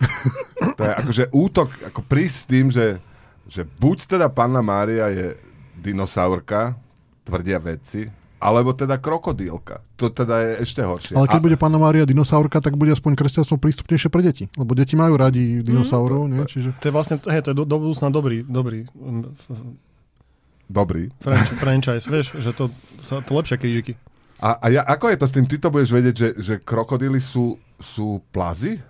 To 0.76 0.82
je 0.84 0.92
akože 0.92 1.24
útok, 1.32 1.68
ako 1.88 2.00
prísť 2.04 2.36
s 2.36 2.44
tým, 2.44 2.66
že, 2.68 3.00
že 3.48 3.64
buď 3.64 4.16
teda 4.16 4.28
panna 4.28 4.60
Mária 4.60 5.08
je 5.08 5.36
dinosaurka, 5.76 6.76
tvrdia 7.24 7.56
vedci, 7.56 8.08
alebo 8.36 8.72
teda 8.72 8.96
krokodílka. 8.96 9.84
To 9.96 10.08
teda 10.08 10.40
je 10.40 10.52
ešte 10.64 10.80
horšie. 10.80 11.12
Ale 11.12 11.28
keď 11.28 11.40
A- 11.40 11.44
bude 11.44 11.56
Pána 11.60 11.76
Mária 11.76 12.08
dinosaurka, 12.08 12.60
tak 12.60 12.76
bude 12.76 12.88
aspoň 12.88 13.12
kresťanstvo 13.12 13.60
prístupnejšie 13.60 14.08
pre 14.08 14.24
deti. 14.24 14.48
Lebo 14.56 14.72
deti 14.72 14.96
majú 14.96 15.20
radi 15.20 15.60
dinosaurov, 15.60 16.24
nie? 16.24 16.40
Čiže 16.48 16.72
To 16.80 16.84
je 16.88 16.92
vlastne, 16.92 17.16
hej, 17.20 17.44
to 17.44 17.52
je 17.52 17.56
do, 17.56 17.64
do 17.68 17.76
budúcna 17.76 18.08
dobrý, 18.08 18.40
dobrý 18.40 18.88
mm, 18.96 19.28
Dobrý. 20.70 21.10
franchise, 21.20 21.58
franchise, 21.64 22.04
vieš, 22.06 22.26
že 22.38 22.50
to, 22.54 22.72
sa, 23.02 23.20
to 23.20 23.32
lepšie 23.34 23.56
krížiky. 23.58 23.92
A, 24.40 24.56
a 24.56 24.66
ja, 24.72 24.82
ako 24.88 25.12
je 25.12 25.18
to 25.20 25.26
s 25.28 25.34
tým? 25.36 25.44
Ty 25.44 25.56
to 25.60 25.68
budeš 25.68 25.90
vedieť, 25.92 26.14
že, 26.16 26.28
že 26.40 26.54
krokodíly 26.56 27.20
sú, 27.20 27.60
sú 27.76 28.24
plazy? 28.32 28.80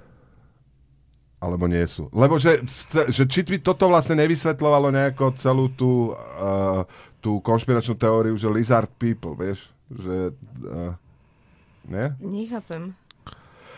Alebo 1.41 1.65
nie 1.65 1.81
sú? 1.89 2.13
Lebo 2.13 2.37
že, 2.37 2.61
že 3.09 3.25
či 3.25 3.41
by 3.49 3.65
toto 3.65 3.89
vlastne 3.89 4.21
nevysvetľovalo 4.21 4.93
nejako 4.93 5.33
celú 5.41 5.73
tú, 5.73 6.13
uh, 6.13 6.85
tú 7.25 7.41
konšpiračnú 7.41 7.97
teóriu, 7.97 8.37
že 8.37 8.53
lizard 8.53 8.93
people, 9.01 9.33
vieš? 9.33 9.73
Že... 9.89 10.37
Uh, 10.61 10.93
nie? 11.89 12.07
Nechápem. 12.21 12.93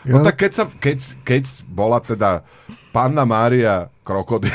No 0.03 0.19
Ja- 0.19 0.27
tak 0.27 0.43
keď, 0.43 0.51
sa, 0.51 0.63
keď, 0.67 0.99
keď 1.23 1.43
bola 1.63 2.03
teda 2.03 2.43
Panna 2.91 3.23
Mária 3.23 3.87
krokodíl 4.03 4.51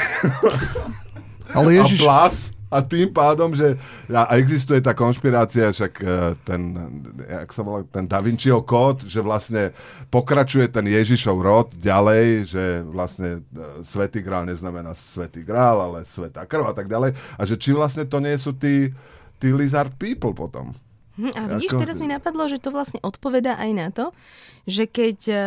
ale 1.57 1.69
a 1.73 1.77
Ježiš, 1.81 2.05
plas 2.05 2.53
a 2.69 2.85
tým 2.85 3.09
pádom, 3.09 3.57
že 3.57 3.81
a 4.13 4.37
existuje 4.37 4.81
tá 4.85 4.93
konšpirácia, 4.93 5.73
však 5.73 5.93
eh, 6.01 6.37
ten, 6.45 6.61
jak 7.25 7.51
sa 7.53 7.63
volá, 7.65 7.81
ten 7.89 8.05
Da 8.05 8.21
Vinciho 8.21 8.61
kód, 8.61 9.09
že 9.09 9.25
vlastne 9.25 9.73
pokračuje 10.13 10.69
ten 10.69 10.85
Ježišov 10.85 11.37
rod 11.41 11.69
ďalej, 11.77 12.53
že 12.53 12.65
vlastne 12.85 13.41
eh, 13.41 13.61
Svetý 13.89 14.21
grál 14.21 14.45
neznamená 14.45 14.93
Svetý 14.93 15.45
grál, 15.45 15.81
ale 15.81 16.05
Svetá 16.05 16.45
krv 16.45 16.69
a 16.69 16.75
tak 16.77 16.93
ďalej. 16.93 17.17
A 17.37 17.43
že 17.49 17.57
či 17.57 17.73
vlastne 17.73 18.05
to 18.05 18.21
nie 18.21 18.37
sú 18.37 18.53
tí, 18.53 18.93
tí 19.41 19.49
lizard 19.53 19.97
people 19.97 20.37
potom. 20.37 20.77
Hm, 21.19 21.35
a 21.35 21.41
vidíš, 21.59 21.75
Ako- 21.75 21.83
teraz 21.83 21.97
mi 21.99 22.07
napadlo, 22.07 22.47
že 22.47 22.63
to 22.63 22.71
vlastne 22.71 23.03
odpovedá 23.03 23.59
aj 23.59 23.71
na 23.75 23.91
to, 23.91 24.15
že 24.69 24.85
keď 24.85 25.19
uh, 25.33 25.41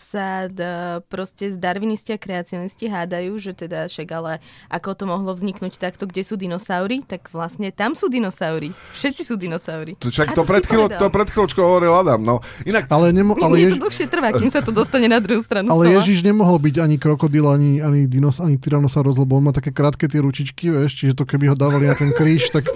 sa 0.00 0.48
d, 0.48 0.64
proste 1.06 1.52
z 1.52 1.60
darwinisti 1.60 2.16
a 2.16 2.18
kreacionisti 2.18 2.88
hádajú, 2.88 3.36
že 3.36 3.52
teda 3.52 3.86
však 3.86 4.08
ale 4.10 4.40
ako 4.72 4.96
to 4.96 5.04
mohlo 5.04 5.36
vzniknúť 5.36 5.76
takto, 5.76 6.08
kde 6.08 6.24
sú 6.24 6.40
dinosaury, 6.40 7.04
tak 7.04 7.28
vlastne 7.30 7.68
tam 7.68 7.92
sú 7.92 8.08
dinosaury. 8.08 8.72
Všetci 8.96 9.22
sú 9.28 9.36
dinosaury. 9.36 9.94
To, 10.00 10.08
však 10.08 10.32
to, 10.32 10.42
si 10.42 10.48
pred 10.48 10.64
povedal. 10.64 10.98
to 10.98 11.06
pred 11.12 11.28
chvíľočkou 11.28 11.62
hovoril 11.62 11.92
Adam. 11.92 12.20
No, 12.24 12.36
inak 12.64 12.88
ale, 12.88 13.12
nemo, 13.12 13.36
Ale 13.36 13.44
ale, 13.44 13.54
Mne 13.60 13.62
Jež, 13.62 13.72
to 13.76 13.82
dlhšie 13.84 14.06
trvá, 14.08 14.28
kým 14.32 14.50
sa 14.50 14.64
to 14.64 14.72
dostane 14.72 15.06
na 15.06 15.20
druhú 15.20 15.44
stranu 15.44 15.68
ale 15.68 15.92
stola. 15.92 15.96
Ježiš 16.00 16.24
nemohol 16.24 16.56
byť 16.56 16.76
ani 16.80 16.96
krokodil, 16.96 17.44
ani, 17.46 17.84
ani 17.84 18.08
dinos, 18.08 18.40
ani 18.40 18.56
Tyrannosaurus, 18.56 19.20
lebo 19.20 19.36
on 19.36 19.46
má 19.46 19.52
také 19.52 19.68
krátke 19.70 20.08
tie 20.08 20.18
ručičky, 20.24 20.72
vieš, 20.72 20.96
čiže 20.96 21.12
to 21.14 21.28
keby 21.28 21.52
ho 21.52 21.56
dávali 21.56 21.92
na 21.92 21.94
ten 21.94 22.08
kríž, 22.10 22.48
tak 22.48 22.72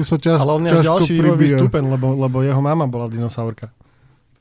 to 0.00 0.04
sa 0.08 0.16
ťaž, 0.16 0.36
Ale 0.40 0.52
on 0.56 0.62
je 0.64 0.70
až 0.72 0.84
ďalší 0.88 1.12
vývojový 1.20 1.46
stupeň, 1.60 1.82
lebo, 1.92 2.06
lebo 2.16 2.36
jeho 2.40 2.62
mama 2.64 2.88
bola 2.88 3.06
dinosaurka. 3.12 3.68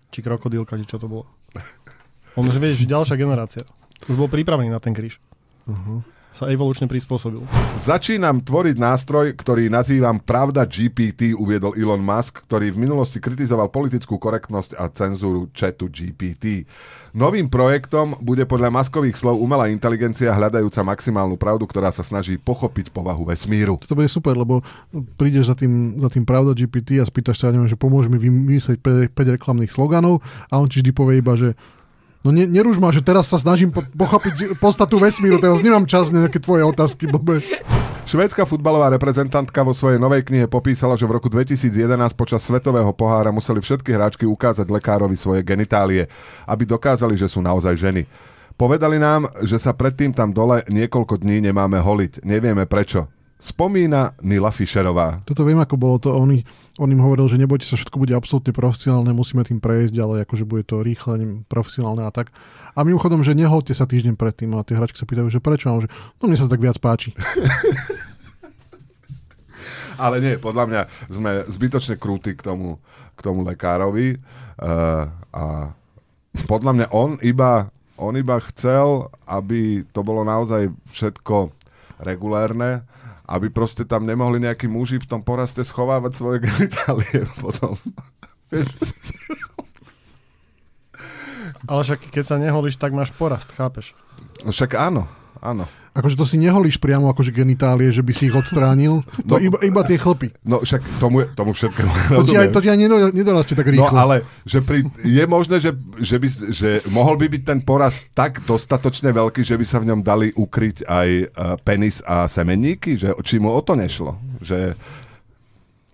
Či 0.09 0.23
krokodílka, 0.23 0.79
či 0.79 0.87
čo 0.87 0.97
to 0.97 1.11
bolo. 1.11 1.27
On 2.39 2.47
už 2.47 2.55
vieš, 2.55 2.87
ďalšia 2.87 3.19
generácia. 3.19 3.63
Už 4.07 4.15
bol 4.15 4.31
pripravený 4.31 4.71
na 4.71 4.79
ten 4.79 4.95
kríž. 4.95 5.19
Uh-huh. 5.67 5.99
Sa 6.29 6.45
evolučne 6.45 6.85
prispôsobil. 6.85 7.41
Začínam 7.81 8.45
tvoriť 8.45 8.77
nástroj, 8.77 9.33
ktorý 9.33 9.65
nazývam 9.65 10.21
Pravda 10.21 10.61
GPT, 10.69 11.33
uviedol 11.33 11.73
Elon 11.73 12.05
Musk, 12.05 12.45
ktorý 12.45 12.69
v 12.69 12.85
minulosti 12.85 13.17
kritizoval 13.17 13.73
politickú 13.73 14.21
korektnosť 14.21 14.77
a 14.77 14.93
cenzúru 14.93 15.49
chatu 15.49 15.89
GPT. 15.89 16.69
Novým 17.17 17.49
projektom 17.49 18.13
bude 18.21 18.45
podľa 18.45 18.69
Muskových 18.69 19.17
slov 19.17 19.41
umelá 19.41 19.73
inteligencia 19.73 20.29
hľadajúca 20.29 20.85
maximálnu 20.85 21.33
pravdu, 21.33 21.65
ktorá 21.65 21.89
sa 21.89 22.05
snaží 22.05 22.37
pochopiť 22.37 22.93
povahu 22.93 23.25
vesmíru. 23.25 23.81
To 23.89 23.97
bude 23.97 24.13
super, 24.13 24.37
lebo 24.37 24.61
prídeš 25.17 25.49
za 25.49 25.57
tým, 25.57 25.97
za 25.97 26.13
tým 26.13 26.29
pravda 26.29 26.53
GPT 26.53 27.01
a 27.01 27.09
spýtaš 27.09 27.41
sa, 27.41 27.49
neviem, 27.49 27.65
že 27.65 27.73
pomôž 27.73 28.05
mi 28.05 28.21
vymyslieť 28.21 28.77
5, 28.77 29.17
5 29.17 29.35
reklamných 29.41 29.73
sloganov 29.73 30.21
a 30.53 30.61
on 30.61 30.69
ti 30.69 30.85
vždy 30.85 30.93
povie 30.93 31.25
iba, 31.25 31.33
že 31.33 31.57
no 32.23 32.29
ne, 32.35 32.43
nerúž 32.45 32.79
ma, 32.79 32.91
že 32.91 33.03
teraz 33.03 33.27
sa 33.27 33.39
snažím 33.39 33.71
po, 33.71 33.83
pochopiť 33.83 34.59
podstatu 34.59 34.99
vesmíru, 34.99 35.39
teraz 35.39 35.63
nemám 35.63 35.87
čas 35.87 36.11
na 36.11 36.27
nejaké 36.27 36.39
tvoje 36.41 36.63
otázky, 36.67 37.07
blbe. 37.07 37.43
Švédska 38.09 38.49
futbalová 38.49 38.89
reprezentantka 38.89 39.61
vo 39.61 39.69
svojej 39.69 40.01
novej 40.01 40.25
knihe 40.25 40.49
popísala, 40.49 40.97
že 40.97 41.05
v 41.05 41.21
roku 41.21 41.29
2011 41.29 41.69
počas 42.17 42.41
Svetového 42.41 42.89
pohára 42.89 43.29
museli 43.29 43.61
všetky 43.61 43.93
hráčky 43.93 44.25
ukázať 44.25 44.65
lekárovi 44.65 45.13
svoje 45.13 45.45
genitálie, 45.45 46.09
aby 46.49 46.65
dokázali, 46.65 47.13
že 47.13 47.29
sú 47.29 47.45
naozaj 47.45 47.77
ženy. 47.77 48.09
Povedali 48.57 48.97
nám, 48.97 49.29
že 49.45 49.61
sa 49.61 49.77
predtým 49.77 50.11
tam 50.11 50.33
dole 50.33 50.65
niekoľko 50.67 51.21
dní 51.21 51.39
nemáme 51.39 51.77
holiť. 51.79 52.25
Nevieme 52.25 52.65
prečo. 52.65 53.07
Spomína 53.39 54.19
Nila 54.19 54.51
Fischerová. 54.51 55.23
Toto 55.23 55.47
viem, 55.47 55.55
ako 55.55 55.79
bolo 55.79 55.95
to. 55.95 56.11
On, 56.11 56.27
on 56.75 56.89
im 56.91 56.99
hovoril, 56.99 57.31
že 57.31 57.39
nebojte 57.39 57.63
sa, 57.63 57.79
všetko 57.79 57.95
bude 57.95 58.11
absolútne 58.11 58.51
profesionálne, 58.51 59.15
musíme 59.15 59.47
tým 59.47 59.63
prejsť, 59.63 59.95
ale 59.95 60.27
akože 60.27 60.43
bude 60.43 60.67
to 60.67 60.83
rýchle, 60.83 61.47
profesionálne 61.47 62.03
a 62.03 62.11
tak. 62.11 62.35
A 62.75 62.83
mimochodom, 62.83 63.23
že 63.23 63.31
neholte 63.31 63.71
sa 63.71 63.87
týždeň 63.87 64.19
predtým 64.19 64.51
a 64.59 64.67
tie 64.67 64.75
hračky 64.75 64.99
sa 64.99 65.07
pýtajú, 65.07 65.31
že 65.31 65.39
prečo? 65.39 65.71
A 65.71 65.79
že 65.79 65.87
no 66.19 66.27
mne 66.27 66.35
sa 66.35 66.51
tak 66.51 66.59
viac 66.59 66.75
páči. 66.83 67.15
Ale 70.03 70.19
nie, 70.19 70.35
podľa 70.35 70.67
mňa 70.67 70.81
sme 71.07 71.31
zbytočne 71.47 71.95
krúti 71.95 72.35
k 72.35 72.43
tomu, 72.43 72.75
k 73.15 73.19
tomu 73.23 73.47
lekárovi. 73.47 74.19
Uh, 74.59 75.07
a 75.31 75.71
podľa 76.43 76.71
mňa 76.75 76.87
on 76.91 77.15
iba, 77.23 77.71
on 77.95 78.19
iba 78.19 78.35
chcel, 78.51 79.07
aby 79.27 79.83
to 79.95 80.03
bolo 80.03 80.27
naozaj 80.27 80.67
všetko 80.91 81.55
regulérne, 82.03 82.83
aby 83.29 83.53
proste 83.53 83.85
tam 83.85 84.09
nemohli 84.09 84.41
nejakí 84.41 84.65
muži 84.65 84.97
v 84.97 85.05
tom 85.05 85.21
poraste 85.21 85.61
schovávať 85.61 86.11
svoje 86.17 86.37
genitálie 86.49 87.29
potom. 87.37 87.77
Ale 91.69 91.81
však 91.85 92.09
keď 92.09 92.23
sa 92.25 92.41
neholíš, 92.41 92.81
tak 92.81 92.97
máš 92.97 93.13
porast, 93.13 93.53
chápeš? 93.53 93.93
No 94.41 94.49
však 94.49 94.73
áno, 94.73 95.05
áno. 95.41 95.65
Akože 95.91 96.15
to 96.15 96.23
si 96.23 96.37
neholíš 96.37 96.77
priamo 96.77 97.07
akože 97.07 97.29
genitálie, 97.29 97.89
že 97.89 97.99
by 97.99 98.13
si 98.13 98.27
ich 98.27 98.33
odstránil. 98.33 99.01
To 99.25 99.35
No. 99.35 99.41
iba, 99.41 99.57
iba 99.59 99.81
tie 99.81 99.95
chlpy. 99.95 100.31
No 100.41 100.59
však 100.59 100.79
tomu, 100.97 101.21
je- 101.21 101.29
tomu 101.33 101.51
všetkému 101.51 101.91
To 102.13 102.23
ti, 102.23 102.33
aj, 102.33 102.47
to 102.49 102.59
ti 102.59 102.67
aj 102.67 102.77
nedo- 102.77 103.09
nedorastie 103.09 103.53
tak 103.53 103.67
No 103.67 103.73
rýchlo. 103.83 103.97
ale 103.97 104.15
že 104.43 104.59
pri, 104.59 104.85
je 104.97 105.23
možné, 105.25 105.57
že, 105.57 105.71
že, 105.97 106.15
by, 106.15 106.27
že 106.51 106.69
mohol 106.87 107.15
by 107.15 107.27
byť 107.27 107.43
ten 107.43 107.59
poraz 107.59 108.07
tak 108.09 108.39
dostatočne 108.43 109.09
veľký, 109.09 109.41
že 109.41 109.53
by 109.53 109.65
sa 109.65 109.77
v 109.77 109.87
ňom 109.87 109.99
dali 109.99 110.29
ukryť 110.31 110.77
aj 110.83 111.09
uh, 111.09 111.27
penis 111.57 111.99
a 112.01 112.25
semenníky? 112.25 112.95
Že, 112.95 113.19
či 113.19 113.35
mu 113.37 113.49
o 113.49 113.59
to 113.59 113.73
nešlo? 113.73 114.13
Že, 114.39 114.77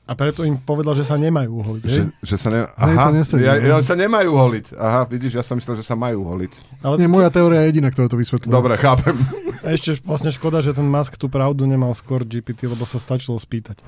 A 0.05 0.13
preto 0.13 0.45
im 0.45 0.53
povedal, 0.61 0.93
že 0.93 1.01
sa 1.01 1.17
nemajú 1.17 1.65
uholiť. 1.65 1.81
Že, 1.89 2.03
že 2.21 2.37
sa 2.37 2.53
ne... 2.53 2.69
To 2.69 2.77
Aha, 2.77 3.09
nesedí, 3.09 3.41
ja, 3.41 3.57
no. 3.57 3.73
ja, 3.73 3.77
sa 3.81 3.97
nemajú 3.97 4.37
holiť. 4.37 4.77
Aha, 4.77 5.01
vidíš, 5.09 5.33
ja 5.33 5.41
som 5.41 5.57
myslel, 5.57 5.81
že 5.81 5.85
sa 5.85 5.97
majú 5.97 6.29
holiť. 6.29 6.53
Ale 6.85 7.01
Nie, 7.01 7.09
moja 7.09 7.33
teória 7.33 7.65
je 7.65 7.73
jediná, 7.73 7.89
ktorá 7.89 8.05
to 8.05 8.21
vysvetľuje. 8.21 8.53
Dobre, 8.53 8.77
chápem. 8.77 9.17
A 9.65 9.73
ešte 9.73 9.97
vlastne 10.05 10.29
škoda, 10.29 10.61
že 10.61 10.77
ten 10.77 10.85
Musk 10.85 11.17
tú 11.17 11.25
pravdu 11.25 11.65
nemal 11.65 11.89
skôr 11.97 12.21
GPT, 12.21 12.69
lebo 12.69 12.85
sa 12.85 13.01
stačilo 13.01 13.41
spýtať. 13.41 13.81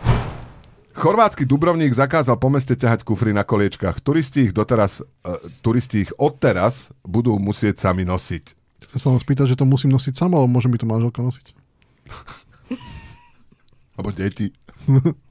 Chorvátsky 0.98 1.46
Dubrovník 1.46 1.94
zakázal 1.94 2.42
po 2.42 2.50
meste 2.50 2.74
ťahať 2.74 3.06
kufry 3.06 3.30
na 3.30 3.46
koliečkách. 3.46 4.02
Turisti 4.02 4.50
ich 4.50 4.54
doteraz, 4.58 5.06
uh, 5.06 5.38
turisti 5.62 6.10
ich 6.10 6.12
odteraz 6.18 6.90
budú 7.06 7.38
musieť 7.38 7.86
sami 7.86 8.02
nosiť. 8.02 8.58
Chcem 8.90 8.98
sa 8.98 9.08
len 9.14 9.22
spýtať, 9.22 9.54
že 9.54 9.58
to 9.62 9.70
musím 9.70 9.94
nosiť 9.94 10.18
sama, 10.18 10.42
alebo 10.42 10.58
môže 10.58 10.66
mi 10.66 10.82
to 10.82 10.90
manželka 10.90 11.22
nosiť. 11.22 11.54
Alebo 14.02 14.10
deti. 14.18 14.50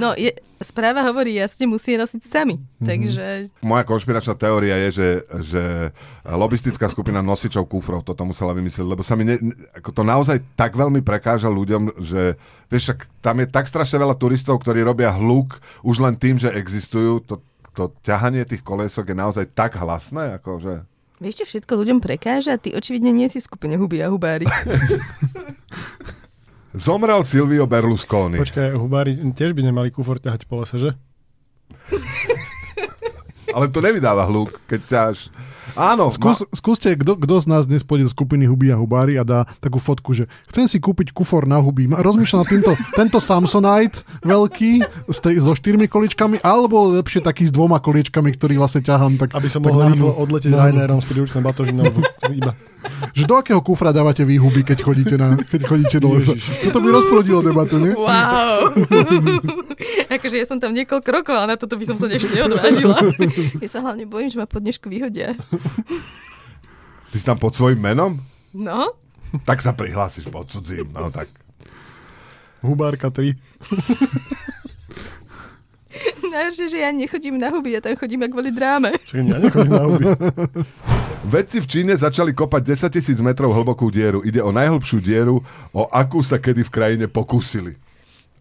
No, 0.00 0.14
je, 0.16 0.32
správa 0.62 1.02
hovorí 1.04 1.36
jasne, 1.36 1.66
musí 1.66 1.98
nosiť 1.98 2.22
sami. 2.22 2.56
Mhm. 2.56 2.86
Takže 2.86 3.24
Moja 3.66 3.84
konšpiračná 3.84 4.34
teória 4.38 4.78
je, 4.88 4.90
že, 4.94 5.08
že 5.42 5.62
lobistická 6.24 6.86
skupina 6.88 7.20
nosičov 7.20 7.66
kufrov 7.66 8.06
toto 8.06 8.22
musela 8.22 8.54
vymyslieť, 8.54 8.86
lebo 8.86 9.02
sa 9.02 9.18
mi 9.18 9.26
ne, 9.26 9.36
ako 9.76 9.90
to 9.90 10.02
naozaj 10.06 10.38
tak 10.54 10.78
veľmi 10.78 11.02
prekáža 11.02 11.50
ľuďom, 11.50 11.98
že 11.98 12.38
vieš, 12.70 12.94
však 12.94 12.98
tam 13.20 13.36
je 13.42 13.46
tak 13.50 13.66
strašne 13.68 14.00
veľa 14.00 14.16
turistov, 14.16 14.62
ktorí 14.62 14.80
robia 14.86 15.12
hluk 15.12 15.58
už 15.82 16.00
len 16.00 16.14
tým, 16.16 16.38
že 16.38 16.54
existujú. 16.54 17.20
To, 17.28 17.42
to 17.74 17.92
ťahanie 18.06 18.46
tých 18.46 18.62
kolesok 18.64 19.12
je 19.12 19.16
naozaj 19.18 19.44
tak 19.52 19.76
hlasné, 19.76 20.38
ako 20.40 20.50
že... 20.62 20.74
vieš, 21.18 21.44
čo 21.44 21.46
všetko 21.56 21.72
ľuďom 21.84 21.98
prekáža? 22.00 22.56
Ty 22.56 22.78
očividne 22.78 23.12
nie 23.12 23.28
si 23.28 23.42
v 23.42 23.48
skupine 23.48 23.74
huby 23.76 24.00
a 24.00 24.08
hubári. 24.08 24.46
Zomrel 26.72 27.20
Silvio 27.22 27.64
Berlusconi. 27.64 28.38
Počkaj, 28.38 28.72
hubári 28.74 29.12
tiež 29.30 29.52
by 29.52 29.62
nemali 29.62 29.88
kufor 29.88 30.16
ťahať 30.16 30.44
po 30.44 30.60
lese, 30.60 30.76
že? 30.78 30.90
Ale 33.52 33.68
to 33.68 33.78
nevydáva 33.78 34.24
hluk, 34.24 34.56
keď 34.64 34.80
ťaž... 34.82 35.16
Áno, 35.72 36.12
Skús, 36.12 36.44
skúste, 36.52 36.92
kto, 36.92 37.16
kto 37.16 37.34
z 37.38 37.46
nás 37.48 37.64
dnes 37.64 37.80
pôjde 37.80 38.04
do 38.04 38.12
skupiny 38.12 38.44
huby 38.44 38.68
a 38.68 38.76
hubári 38.76 39.16
a 39.16 39.24
dá 39.24 39.48
takú 39.56 39.76
fotku, 39.78 40.12
že 40.12 40.28
chcem 40.46 40.64
si 40.64 40.76
kúpiť 40.76 41.12
kufor 41.12 41.44
na 41.44 41.56
huby. 41.56 41.88
Ma- 41.88 41.96
Rozmýšľam 41.98 42.40
nad 42.40 42.50
týmto, 42.50 42.72
tento 42.92 43.16
Samsonite 43.18 44.04
veľký 44.20 44.72
s 45.06 45.18
tej, 45.18 45.40
so 45.40 45.52
štyrmi 45.52 45.88
količkami, 45.88 46.40
alebo 46.40 46.92
lepšie 46.92 47.20
taký 47.20 47.44
s 47.44 47.52
dvoma 47.52 47.80
koliečkami, 47.80 48.32
ktorý 48.32 48.60
vlastne 48.60 48.84
ťahám. 48.84 49.16
Tak, 49.16 49.32
Aby 49.32 49.48
som 49.48 49.60
tak 49.60 49.72
mohol 49.72 49.80
na- 49.82 49.88
rýchlo 49.90 50.12
odletieť 50.12 50.50
na- 50.50 50.60
Ryanairom 50.62 50.98
s 50.98 51.06
príručnou 51.08 51.40
batožinou. 51.40 51.88
Iba. 52.32 52.52
Že 53.12 53.24
do 53.28 53.34
akého 53.38 53.60
kufra 53.62 53.94
dávate 53.94 54.26
vy 54.26 54.38
huby, 54.38 54.62
keď 54.66 54.78
chodíte, 54.82 55.14
na, 55.14 55.38
keď 55.38 55.60
chodíte 55.68 55.96
do 56.02 56.14
lesa? 56.14 56.34
Toto 56.34 56.78
by 56.82 56.88
rozplodilo 56.90 57.40
debatu, 57.44 57.78
nie? 57.78 57.94
Wow! 57.94 58.72
akože 60.16 60.36
ja 60.38 60.46
som 60.46 60.58
tam 60.58 60.74
niekoľko 60.74 61.08
rokov, 61.12 61.34
ale 61.34 61.54
na 61.54 61.56
toto 61.58 61.78
by 61.78 61.84
som 61.86 61.96
sa 61.98 62.10
ešte 62.10 62.32
neodvážila. 62.34 62.98
ja 63.64 63.68
sa 63.68 63.84
hlavne 63.84 64.06
bojím, 64.06 64.30
že 64.30 64.38
ma 64.38 64.46
pod 64.46 64.62
dnešku 64.64 64.90
vyhodia. 64.90 65.34
Ty 67.12 67.16
si 67.16 67.24
tam 67.26 67.38
pod 67.38 67.54
svojim 67.54 67.78
menom? 67.78 68.18
No? 68.54 68.96
Tak 69.44 69.64
sa 69.64 69.72
prihlásiš 69.72 70.28
pod 70.28 70.48
cudzím. 70.48 70.92
No 70.92 71.08
tak. 71.12 71.28
Hubárka 72.62 73.10
3. 73.10 73.34
Najhoršie, 76.32 76.66
že 76.72 76.78
ja 76.80 76.90
nechodím 76.94 77.36
na 77.36 77.52
huby, 77.52 77.76
ja 77.76 77.84
tam 77.84 77.92
chodím 78.00 78.24
jak 78.24 78.32
kvôli 78.32 78.50
dráme. 78.54 78.96
Čiže 79.04 79.28
ja 79.28 79.38
nechodím 79.42 79.72
na 79.76 79.84
huby. 79.84 80.04
Vedci 81.22 81.62
v 81.62 81.70
Číne 81.70 81.94
začali 81.94 82.34
kopať 82.34 82.74
10 82.90 82.98
tisíc 82.98 83.18
metrov 83.22 83.54
hlbokú 83.54 83.86
dieru. 83.94 84.26
Ide 84.26 84.42
o 84.42 84.50
najhlbšiu 84.50 84.98
dieru, 84.98 85.38
o 85.70 85.82
akú 85.86 86.18
sa 86.18 86.42
kedy 86.42 86.66
v 86.66 86.74
krajine 86.74 87.06
pokúsili. 87.06 87.78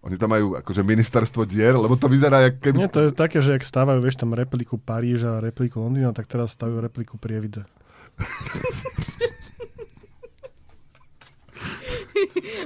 Oni 0.01 0.17
tam 0.17 0.33
majú 0.33 0.57
akože 0.57 0.81
ministerstvo 0.81 1.45
dier, 1.45 1.77
lebo 1.77 1.93
to 1.93 2.09
vyzerá, 2.09 2.41
jak 2.49 2.57
keby... 2.57 2.81
Nie, 2.81 2.89
to 2.89 3.05
je 3.05 3.13
také, 3.13 3.37
že 3.37 3.53
ak 3.53 3.61
stávajú, 3.61 4.01
vieš, 4.01 4.17
tam 4.17 4.33
repliku 4.33 4.81
Paríža 4.81 5.37
a 5.37 5.43
repliku 5.45 5.77
Londýna, 5.77 6.09
tak 6.09 6.25
teraz 6.25 6.57
stavujú 6.57 6.81
repliku 6.81 7.21
Prievidze. 7.21 7.69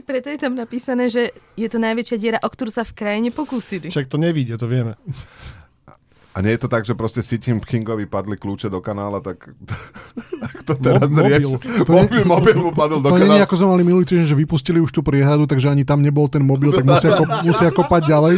Preto 0.08 0.32
je 0.32 0.40
tam 0.40 0.56
napísané, 0.56 1.12
že 1.12 1.36
je 1.60 1.68
to 1.68 1.76
najväčšia 1.76 2.18
diera, 2.20 2.40
o 2.40 2.48
ktorú 2.48 2.72
sa 2.72 2.88
v 2.88 2.96
krajine 2.96 3.36
pokúsili. 3.36 3.92
Však 3.92 4.08
to 4.08 4.16
nevíde, 4.16 4.56
to 4.56 4.72
vieme. 4.72 4.96
A 6.36 6.44
nie 6.44 6.52
je 6.52 6.60
to 6.60 6.68
tak, 6.68 6.84
že 6.84 6.92
proste 6.92 7.24
si 7.24 7.40
tým 7.40 7.58
Kingovi 7.58 8.04
padli 8.04 8.36
kľúče 8.36 8.68
do 8.68 8.84
kanála, 8.84 9.24
tak 9.24 9.56
tak 10.44 10.56
to 10.68 10.76
teraz 10.76 11.08
Mo- 11.08 11.24
mobil. 11.24 11.56
rieš. 11.56 11.88
Mobil, 11.88 12.24
mobil 12.24 12.56
mu 12.60 12.72
padol 12.72 13.00
do 13.00 13.08
To 13.08 13.16
nie 13.16 13.24
je 13.24 13.32
kanála. 13.32 13.48
ako 13.48 13.56
sme 13.56 13.68
mali 13.72 13.84
minulý 13.84 14.04
týždeň, 14.04 14.28
že 14.28 14.36
vypustili 14.36 14.78
už 14.78 14.92
tú 14.92 15.00
priehradu, 15.00 15.48
takže 15.48 15.72
ani 15.72 15.82
tam 15.82 16.04
nebol 16.04 16.28
ten 16.28 16.44
mobil, 16.44 16.70
tak 16.70 16.84
musia, 16.84 17.16
kop, 17.16 17.30
musia 17.48 17.72
kopať 17.72 18.02
ďalej. 18.06 18.36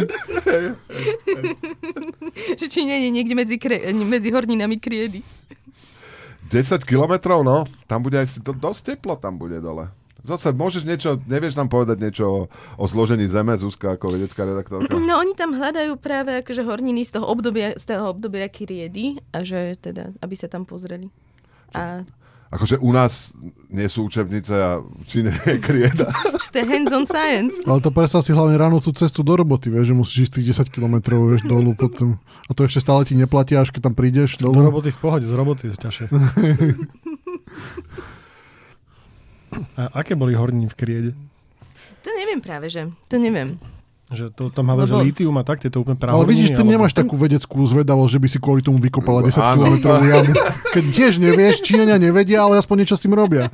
že 2.54 2.66
či 2.68 2.86
nie 2.86 2.98
je 3.02 3.10
niekde 3.10 3.34
medzi, 3.34 3.58
kre, 3.58 3.82
medzi 3.98 4.30
horninami 4.30 4.78
kriedy. 4.78 5.26
10 6.48 6.80
kilometrov, 6.82 7.42
no. 7.42 7.68
Tam 7.84 8.00
bude 8.00 8.16
aj 8.16 8.28
si 8.30 8.40
to, 8.40 8.54
dosť 8.54 8.94
teplo 8.94 9.18
tam 9.18 9.36
bude 9.36 9.58
dole. 9.58 9.90
Zase, 10.28 10.52
môžeš 10.52 10.84
niečo, 10.84 11.24
nevieš 11.24 11.56
nám 11.56 11.72
povedať 11.72 12.04
niečo 12.04 12.26
o, 12.28 12.40
o 12.76 12.86
zložení 12.86 13.32
Zeme, 13.32 13.56
Zuzka, 13.56 13.96
ako 13.96 14.12
vedecká 14.12 14.44
redaktorka? 14.44 14.92
No 14.92 15.24
oni 15.24 15.34
tam 15.34 15.56
hľadajú 15.56 15.96
práve 15.96 16.44
akože 16.44 16.68
horniny 16.68 17.08
z 17.08 17.16
toho 17.16 17.32
obdobia, 17.32 17.80
z 17.80 17.96
toho 17.96 18.12
obdobia 18.12 18.52
kriedy 18.52 19.24
a 19.32 19.48
že 19.48 19.80
teda, 19.80 20.12
aby 20.20 20.36
sa 20.36 20.52
tam 20.52 20.68
pozreli. 20.68 21.08
A 21.72 22.04
Akože 22.48 22.80
u 22.80 22.96
nás 22.96 23.36
nie 23.68 23.92
sú 23.92 24.08
učebnice 24.08 24.56
a 24.56 24.80
v 24.80 25.04
Číne 25.04 25.36
je 25.36 25.60
krieda. 25.60 26.08
to 26.52 26.56
je 26.56 26.64
hands-on 26.64 27.04
science. 27.04 27.60
Ale 27.68 27.84
to 27.84 27.92
predstav 27.92 28.24
si 28.24 28.32
hlavne 28.32 28.56
ráno 28.56 28.80
tú 28.80 28.96
cestu 28.96 29.20
do 29.20 29.36
roboty, 29.36 29.68
vieš, 29.68 29.92
že 29.92 30.00
musíš 30.00 30.20
ísť 30.32 30.34
tých 30.40 30.64
10 30.64 30.72
km 30.72 30.96
vieš, 31.28 31.44
dolu 31.44 31.76
potom. 31.76 32.16
A 32.48 32.56
to 32.56 32.64
ešte 32.64 32.80
stále 32.80 33.04
ti 33.04 33.20
neplatia, 33.20 33.60
až 33.60 33.76
keď 33.76 33.92
tam 33.92 33.96
prídeš 34.00 34.40
Do 34.40 34.56
dolu. 34.56 34.72
roboty 34.72 34.96
v 34.96 35.00
pohode, 35.00 35.28
z 35.28 35.36
roboty 35.36 35.64
je 35.68 35.76
ťažšie. 35.76 36.06
A 39.76 40.02
aké 40.02 40.14
boli 40.14 40.34
horniny 40.34 40.68
v 40.68 40.76
Kriede? 40.76 41.12
To 42.00 42.10
neviem 42.14 42.40
práve, 42.40 42.68
že. 42.68 42.88
To 43.08 43.16
neviem. 43.16 43.60
Že 44.08 44.32
to 44.32 44.44
tam 44.48 44.72
máme, 44.72 44.88
že 44.88 44.96
Lebo- 44.96 45.04
lítium 45.04 45.36
a 45.36 45.44
tak, 45.44 45.60
tieto 45.60 45.84
úplne 45.84 46.00
Ale 46.00 46.04
pravoriny, 46.08 46.32
vidíš, 46.32 46.50
ty 46.50 46.56
alebo- 46.58 46.72
nemáš 46.72 46.94
takú 46.96 47.14
vedeckú 47.14 47.60
zvedavosť, 47.62 48.08
že 48.10 48.20
by 48.20 48.28
si 48.30 48.38
kvôli 48.40 48.62
tomu 48.62 48.80
vykopala 48.80 49.20
10 49.20 49.36
Áno. 49.38 49.68
km 49.68 50.00
jamu. 50.00 50.32
Keď 50.72 50.84
tiež 50.90 51.14
nevieš, 51.18 51.60
Číňania 51.60 52.00
nevedia, 52.00 52.40
ale 52.40 52.56
aspoň 52.56 52.76
niečo 52.82 52.96
s 52.96 53.04
tým 53.04 53.12
robia. 53.12 53.52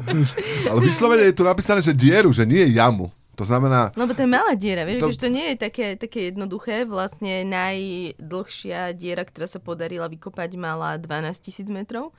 Ale 0.63 0.79
vyslovene 0.79 1.25
je 1.25 1.33
tu 1.33 1.41
napísané, 1.41 1.81
že 1.81 1.89
dieru, 1.91 2.29
že 2.29 2.45
nie 2.45 2.69
jamu. 2.69 3.09
To 3.33 3.49
znamená, 3.49 3.89
Lebo 3.97 4.13
to 4.13 4.21
je 4.21 4.29
malá 4.29 4.53
diera, 4.53 4.85
vieš, 4.85 5.01
To- 5.01 5.09
to... 5.09 5.25
to 5.25 5.33
nie 5.33 5.45
je 5.49 5.57
také, 5.57 5.97
také 5.97 6.29
jednoduché. 6.29 6.85
Vlastne 6.85 7.41
najdlhšia 7.43 8.93
diera, 8.93 9.23
ktorá 9.23 9.49
sa 9.49 9.57
podarila 9.57 10.05
vykopať, 10.05 10.53
mala 10.53 10.95
12 10.95 11.09
tisíc 11.41 11.65
metrov. 11.67 12.13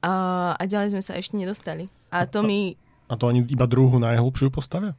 A, 0.00 0.12
a 0.52 0.62
ďalej 0.64 0.96
sme 0.96 1.02
sa 1.04 1.16
ešte 1.16 1.36
nedostali. 1.36 1.92
A 2.08 2.24
to 2.24 2.40
mi... 2.40 2.80
A 3.08 3.14
to 3.20 3.28
oni 3.28 3.44
iba 3.48 3.68
druhú 3.68 4.00
najhlbšiu 4.00 4.48
postavia? 4.48 4.96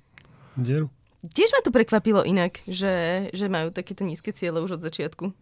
Dieru? 0.55 0.93
Tiež 1.25 1.57
ma 1.57 1.61
to 1.65 1.73
prekvapilo 1.73 2.21
inak, 2.21 2.61
že, 2.69 3.27
že 3.33 3.49
majú 3.49 3.73
takéto 3.73 4.05
nízke 4.05 4.29
ciele 4.29 4.61
už 4.61 4.77
od 4.77 4.85
začiatku. 4.85 5.33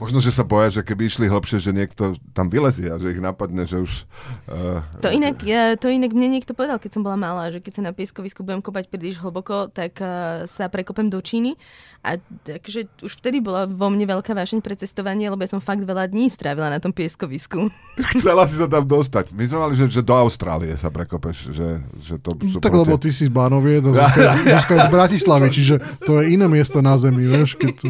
Možno, 0.00 0.18
že 0.18 0.34
sa 0.34 0.42
boja, 0.42 0.72
že 0.72 0.82
keby 0.82 1.06
išli 1.06 1.26
hlbšie, 1.30 1.62
že 1.62 1.70
niekto 1.70 2.18
tam 2.34 2.50
vylezie 2.50 2.90
a 2.90 2.98
že 2.98 3.14
ich 3.14 3.22
napadne, 3.22 3.62
že 3.68 3.78
už... 3.78 4.08
Uh, 4.50 4.82
To 4.98 5.12
inak, 5.12 5.38
ja, 5.46 5.78
to 5.78 5.86
inak 5.86 6.10
mne 6.10 6.38
niekto 6.38 6.56
povedal, 6.56 6.82
keď 6.82 6.98
som 6.98 7.02
bola 7.06 7.14
malá, 7.14 7.54
že 7.54 7.62
keď 7.62 7.72
sa 7.78 7.82
na 7.86 7.92
pieskovisku 7.94 8.42
budem 8.42 8.64
kopať 8.64 8.90
príliš 8.90 9.22
hlboko, 9.22 9.70
tak 9.70 10.02
uh, 10.02 10.44
sa 10.50 10.66
prekopem 10.66 11.06
do 11.06 11.22
Číny. 11.22 11.54
A 12.02 12.18
takže 12.42 12.90
už 12.98 13.22
vtedy 13.22 13.38
bola 13.38 13.70
vo 13.70 13.86
mne 13.86 14.02
veľká 14.10 14.34
vášeň 14.34 14.58
pre 14.58 14.74
cestovanie, 14.74 15.30
lebo 15.30 15.38
ja 15.46 15.54
som 15.54 15.62
fakt 15.62 15.86
veľa 15.86 16.10
dní 16.10 16.26
strávila 16.34 16.66
na 16.66 16.82
tom 16.82 16.90
pieskovisku. 16.90 17.70
chcela 18.18 18.50
si 18.50 18.58
sa 18.58 18.66
tam 18.66 18.82
dostať. 18.82 19.30
My 19.30 19.44
sme 19.46 19.58
mali, 19.62 19.74
že, 19.78 19.86
že 19.86 20.02
do 20.02 20.14
Austrálie 20.18 20.74
sa 20.74 20.90
prekopeš, 20.90 21.54
že, 21.54 21.78
že 22.02 22.18
to 22.18 22.34
sú 22.42 22.58
Tak 22.58 22.74
lebo 22.74 22.98
ty 22.98 23.14
si 23.14 23.30
z 23.30 23.32
Bánoviec 23.32 23.86
a 23.92 24.10
z 24.58 24.88
Bratislavy, 24.90 25.48
čiže 25.54 25.78
to 26.02 26.18
je 26.18 26.34
iné 26.34 26.50
miesto 26.50 26.82
na 26.82 26.98
zemi, 26.98 27.22
vieš. 27.22 27.54
Keď 27.54 27.72
tu... 27.78 27.88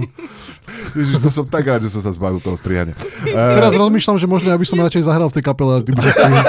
Ježiš, 0.92 1.18
to 1.18 1.30
som 1.32 1.46
tak 1.48 1.66
rád, 1.66 1.81
že 1.82 1.90
som 1.90 2.00
sa 2.00 2.14
zbavil 2.14 2.38
toho 2.38 2.54
strihania. 2.54 2.94
Uh, 2.94 3.54
Teraz 3.58 3.74
rozmýšľam, 3.74 4.16
že 4.22 4.30
možno 4.30 4.54
ja 4.54 4.58
by 4.58 4.66
som 4.66 4.78
radšej 4.78 5.02
zahral 5.04 5.28
v 5.28 5.34
tej 5.36 5.44
kapele, 5.44 5.70
ale 5.78 5.82
ty 5.82 5.90
by 5.90 6.00
si 6.06 6.10
strihal. 6.14 6.44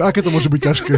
Aké 0.08 0.22
to 0.22 0.30
môže 0.30 0.46
byť 0.46 0.60
ťažké? 0.62 0.94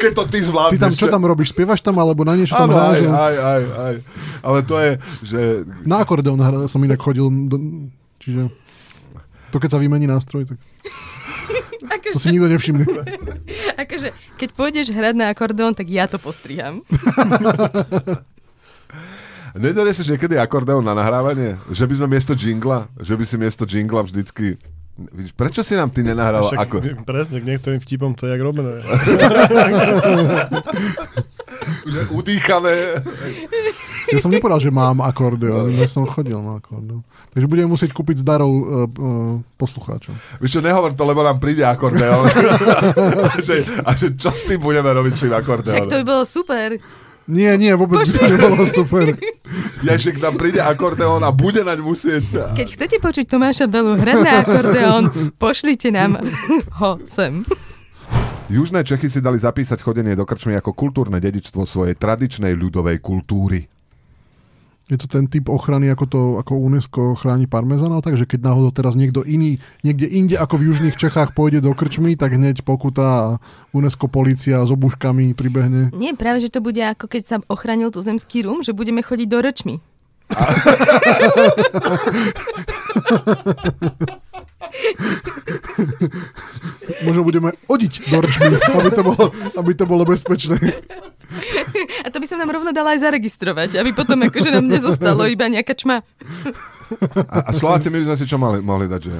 keď 0.00 0.12
to 0.16 0.22
ty 0.32 0.38
zvládneš. 0.40 0.80
Ty 0.80 0.84
tam, 0.88 0.92
čo 0.96 1.06
tam 1.12 1.22
robíš? 1.28 1.52
Spievaš 1.52 1.84
tam 1.84 2.00
alebo 2.00 2.24
na 2.24 2.32
niečo 2.32 2.56
tam 2.56 2.72
Áno, 2.72 2.80
aj, 2.80 3.04
hráš? 3.04 3.12
aj, 3.12 3.34
aj, 3.36 3.62
aj. 3.68 3.94
Ale 4.40 4.58
to 4.64 4.74
je, 4.80 4.90
že... 5.20 5.40
Na 5.84 6.00
akordeón 6.00 6.40
som 6.72 6.80
inak 6.80 6.96
chodil, 6.96 7.28
do, 7.28 7.56
čiže 8.16 8.48
to 9.52 9.60
keď 9.60 9.76
sa 9.76 9.78
vymení 9.82 10.08
nástroj, 10.08 10.48
tak 10.48 10.58
to 12.10 12.18
si 12.18 12.34
nikto 12.34 12.48
nevšimne. 12.50 12.84
Akože, 13.82 14.10
keď 14.36 14.48
pôjdeš 14.54 14.90
hrať 14.90 15.14
na 15.14 15.30
akordeón, 15.30 15.74
tak 15.74 15.86
ja 15.88 16.10
to 16.10 16.18
postriham. 16.18 16.82
Nedonesieš 19.54 20.06
niekedy 20.14 20.38
akordeón 20.38 20.86
na 20.86 20.94
nahrávanie? 20.94 21.58
Že 21.70 21.84
by 21.90 21.94
sme 21.98 22.06
miesto 22.06 22.32
jingla, 22.38 22.86
že 23.00 23.14
by 23.18 23.24
si 23.26 23.36
miesto 23.40 23.64
jingla 23.66 24.06
vždycky... 24.06 24.54
Prečo 25.32 25.64
si 25.64 25.72
nám 25.80 25.88
ty 25.88 26.04
nenahral 26.04 26.44
Však, 26.44 26.60
ako... 26.60 26.76
Presne, 27.08 27.40
k 27.40 27.46
niektorým 27.56 27.80
vtipom 27.80 28.12
to 28.12 28.24
je 28.28 28.36
jak 28.36 28.42
robené. 28.44 28.84
Udýchané. 32.12 33.00
Ja 34.10 34.18
som 34.18 34.28
nepovedal, 34.28 34.60
že 34.60 34.70
mám 34.74 35.00
akordeón, 35.00 35.72
ja 35.72 35.86
som 35.86 36.04
chodil 36.04 36.36
na 36.42 36.58
akordeón. 36.58 37.06
Takže 37.30 37.46
budeme 37.46 37.70
musieť 37.70 37.94
kúpiť 37.94 38.20
z 38.20 38.24
darov 38.26 38.50
uh, 38.50 38.62
uh, 38.90 39.38
poslucháčom. 39.54 40.18
Víš 40.42 40.58
čo, 40.58 40.60
nehovor 40.60 40.92
to, 40.98 41.06
lebo 41.06 41.22
nám 41.22 41.38
príde 41.38 41.62
akordeón. 41.62 42.26
a, 42.26 43.38
že, 43.46 43.62
a 43.86 43.90
že 43.94 44.18
čo 44.18 44.34
s 44.34 44.42
tým 44.44 44.58
budeme 44.58 44.90
robiť 44.90 45.12
s 45.14 45.20
tým 45.26 45.34
akordeónom? 45.34 45.86
Však 45.86 45.90
to 45.90 45.98
by 46.02 46.04
bolo 46.04 46.24
super. 46.26 46.68
Nie, 47.30 47.54
nie, 47.54 47.70
vôbec 47.78 48.02
by 48.02 48.10
to 48.10 48.26
nebolo 48.34 48.66
super. 48.66 49.14
Ja, 49.86 49.94
že 49.96 50.10
k 50.12 50.18
nám 50.18 50.36
príde 50.36 50.58
akordeón 50.58 51.22
a 51.22 51.30
bude 51.30 51.62
naň 51.62 51.78
musieť... 51.80 52.26
Keď 52.58 52.68
chcete 52.74 52.96
počuť 52.98 53.24
Tomáša 53.30 53.70
Belu 53.70 53.96
hrať 53.96 54.18
na 54.20 54.32
akordeón, 54.42 55.04
pošlite 55.38 55.94
nám 55.94 56.18
ho 56.82 56.98
sem. 57.06 57.46
Južné 58.50 58.82
Čechy 58.82 59.06
si 59.06 59.22
dali 59.22 59.38
zapísať 59.38 59.78
chodenie 59.78 60.18
do 60.18 60.26
krčmy 60.26 60.58
ako 60.58 60.74
kultúrne 60.74 61.22
dedičstvo 61.22 61.62
svojej 61.62 61.94
tradičnej 61.94 62.50
ľudovej 62.58 62.98
kultúry. 62.98 63.70
Je 64.90 64.98
to 64.98 65.06
ten 65.06 65.30
typ 65.30 65.46
ochrany, 65.46 65.86
ako 65.86 66.04
to 66.10 66.20
ako 66.42 66.58
UNESCO 66.58 67.14
chráni 67.14 67.46
parmezanov, 67.46 68.02
takže 68.02 68.26
keď 68.26 68.50
náhodou 68.50 68.74
teraz 68.74 68.98
niekto 68.98 69.22
iný, 69.22 69.62
niekde 69.86 70.10
inde 70.10 70.34
ako 70.34 70.58
v 70.58 70.66
južných 70.74 70.98
Čechách 70.98 71.30
pôjde 71.30 71.62
do 71.62 71.70
krčmy, 71.70 72.18
tak 72.18 72.34
hneď 72.34 72.66
pokuta 72.66 73.06
a 73.06 73.24
UNESCO 73.70 74.10
policia 74.10 74.66
s 74.66 74.70
obuškami 74.74 75.30
pribehne. 75.38 75.94
Nie, 75.94 76.18
práve, 76.18 76.42
že 76.42 76.50
to 76.50 76.58
bude 76.58 76.82
ako 76.82 77.06
keď 77.06 77.22
sa 77.22 77.36
ochránil 77.46 77.94
tu 77.94 78.02
zemský 78.02 78.42
rum, 78.42 78.66
že 78.66 78.74
budeme 78.74 78.98
chodiť 78.98 79.28
do 79.30 79.38
rčmy. 80.30 81.46
Možno 87.00 87.22
budeme 87.24 87.50
odiť 87.66 87.92
do 88.12 88.18
rčmy, 88.20 88.54
aby 88.76 88.90
to 88.92 89.02
bolo, 89.02 89.24
aby 89.56 89.72
to 89.74 89.84
bolo 89.88 90.02
bezpečné. 90.04 90.58
A 92.04 92.08
to 92.10 92.18
by 92.18 92.26
som 92.26 92.42
nám 92.42 92.50
rovno 92.50 92.74
dala 92.74 92.98
aj 92.98 93.06
zaregistrovať, 93.06 93.78
aby 93.78 93.94
potom 93.94 94.18
akože 94.26 94.50
nám 94.50 94.66
nezostalo 94.66 95.30
iba 95.30 95.46
nejaká 95.46 95.74
čma. 95.78 96.02
A, 97.30 97.36
a 97.48 97.50
Slováci 97.54 97.88
my 97.88 98.02
by 98.02 98.06
sme 98.12 98.16
si 98.18 98.26
čo 98.26 98.36
mali, 98.36 98.58
mohli 98.58 98.90
dať, 98.90 99.02
že, 99.06 99.16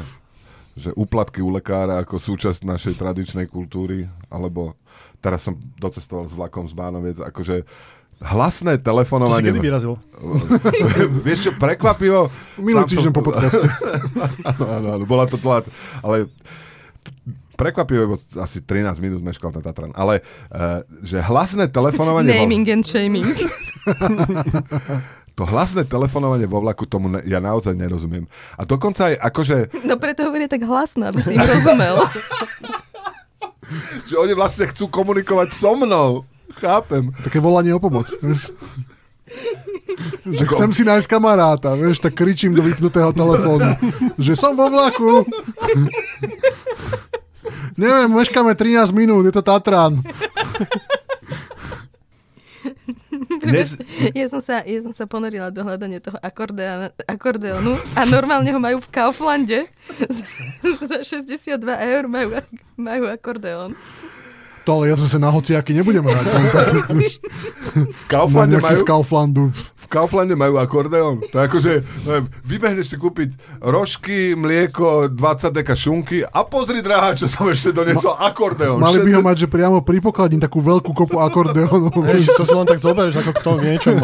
že 0.75 0.91
úplatky 0.99 1.39
u 1.39 1.55
lekára 1.55 2.03
ako 2.03 2.19
súčasť 2.19 2.67
našej 2.67 2.95
tradičnej 2.99 3.47
kultúry, 3.47 4.11
alebo 4.27 4.75
teraz 5.23 5.47
som 5.47 5.55
docestoval 5.79 6.27
s 6.27 6.35
vlakom 6.35 6.67
z 6.67 6.75
Bánoviec, 6.75 7.23
akože 7.23 7.63
hlasné 8.21 8.77
To 8.77 8.81
si 8.81 8.85
telefonovanie. 8.85 9.49
kedy 9.49 9.61
vyrazil? 9.61 9.95
Vieš 11.27 11.39
čo, 11.41 11.51
prekvapivo... 11.57 12.29
Minulý 12.57 12.85
týždeň 12.87 13.09
som- 13.09 13.17
po 13.17 13.25
podcaste. 13.25 13.65
áno, 14.51 14.65
áno, 14.69 14.89
áno, 14.95 15.05
bola 15.05 15.25
to 15.25 15.37
tlač, 15.37 15.69
ale 15.99 16.29
prekvapivo, 17.57 18.01
lebo 18.03 18.17
asi 18.37 18.61
13 18.61 18.97
minút 18.99 19.21
meškal 19.21 19.51
ten 19.51 19.61
Tatran, 19.61 19.93
ale 19.93 20.21
uh, 20.49 20.81
že 21.01 21.17
hlasné 21.19 21.69
telefonovanie... 21.69 22.29
vo- 22.31 22.37
Naming 22.39 22.67
and 22.71 22.85
shaming. 22.85 23.29
To 25.31 25.49
hlasné 25.49 25.89
telefonovanie 25.89 26.45
vo 26.45 26.61
vlaku, 26.61 26.85
tomu 26.85 27.09
ne, 27.09 27.25
ja 27.25 27.41
naozaj 27.41 27.73
nerozumiem. 27.73 28.29
A 28.55 28.69
dokonca 28.69 29.09
aj 29.09 29.17
akože, 29.25 29.73
No 29.89 29.97
preto 29.97 30.29
hovorí 30.29 30.45
tak 30.45 30.61
hlasno, 30.61 31.09
aby 31.09 31.25
si 31.25 31.33
im 31.33 31.41
rozumel. 31.41 31.97
že 34.05 34.15
oni 34.17 34.35
vlastne 34.35 34.69
chcú 34.69 34.91
komunikovať 34.91 35.49
so 35.51 35.73
mnou. 35.73 36.29
Chápem. 36.55 37.13
Také 37.23 37.39
volanie 37.39 37.75
o 37.75 37.81
pomoc. 37.83 38.11
Že 40.27 40.45
chcem 40.55 40.71
si 40.75 40.83
nájsť 40.83 41.07
kamaráta, 41.07 41.75
vieš, 41.79 42.03
tak 42.03 42.19
kričím 42.19 42.55
do 42.55 42.63
vypnutého 42.63 43.15
telefónu, 43.15 43.79
že 44.19 44.35
som 44.35 44.59
vo 44.59 44.67
vlaku. 44.67 45.23
Neviem, 47.79 48.11
meškáme 48.11 48.53
13 48.55 48.91
minút, 48.91 49.23
je 49.27 49.33
to 49.35 49.43
Tatran. 49.43 50.03
Dnes, 53.41 53.79
Ja 54.13 54.27
som 54.29 54.43
sa, 54.45 54.61
ja 54.67 54.79
som 54.85 54.93
sa 54.93 55.09
ponorila 55.09 55.49
do 55.49 55.63
hľadania 55.65 56.03
toho 56.03 56.19
akordeona, 56.21 56.93
akordeonu 57.09 57.79
a 57.97 58.03
normálne 58.05 58.51
ho 58.53 58.61
majú 58.61 58.83
v 58.83 58.89
Kauflande. 58.93 59.71
Za, 60.11 60.27
za 60.85 60.99
62 61.25 61.57
eur 61.65 62.05
majú, 62.11 62.37
majú 62.77 63.05
akordeón. 63.09 63.73
To 64.65 64.77
ale 64.77 64.93
ja 64.93 64.97
zase 65.01 65.17
na 65.17 65.33
hociaky 65.33 65.73
nebudem 65.73 66.05
hrať. 66.05 66.27
V 67.71 68.03
Kauflande 68.11 68.59
majú, 68.59 68.77
z 68.77 68.83
Kauflandu. 68.83 69.45
v 69.55 69.87
Kauflande 69.87 70.35
majú 70.35 70.59
akordeón. 70.59 71.23
To 71.31 71.39
je 71.39 71.45
akože, 71.47 71.73
neviem, 72.03 72.27
vybehneš 72.43 72.87
si 72.91 72.97
kúpiť 72.99 73.31
rožky, 73.63 74.35
mlieko, 74.35 75.07
20 75.07 75.55
deka 75.55 75.79
šunky 75.79 76.27
a 76.27 76.43
pozri, 76.43 76.83
drahá, 76.83 77.15
čo 77.15 77.31
som 77.31 77.47
ešte 77.47 77.71
doniesol, 77.71 78.19
akordeón. 78.19 78.83
Mali 78.83 79.07
by 79.07 79.11
ho 79.19 79.23
mať, 79.23 79.47
že 79.47 79.49
priamo 79.49 79.79
pri 79.87 80.03
pokladni 80.03 80.43
takú 80.43 80.59
veľkú 80.59 80.91
kopu 80.91 81.23
akordeónov. 81.23 81.95
Hej, 82.11 82.27
to 82.35 82.43
si 82.43 82.55
len 82.59 82.67
tak 82.67 82.83
zoberieš 82.83 83.23
ako 83.23 83.31
k 83.39 83.41
tomu 83.41 83.57
k 83.63 83.65
niečomu. 83.71 84.03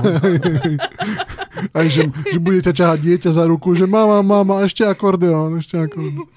Aj 1.79 1.87
že, 1.88 2.07
že 2.12 2.38
budete 2.38 2.71
ťahať 2.71 2.99
dieťa 3.03 3.31
za 3.35 3.45
ruku, 3.49 3.75
že 3.75 3.88
mama, 3.88 4.23
mama, 4.23 4.62
ešte 4.62 4.87
akordeón, 4.87 5.59
ešte 5.59 5.81
akordeón. 5.81 6.29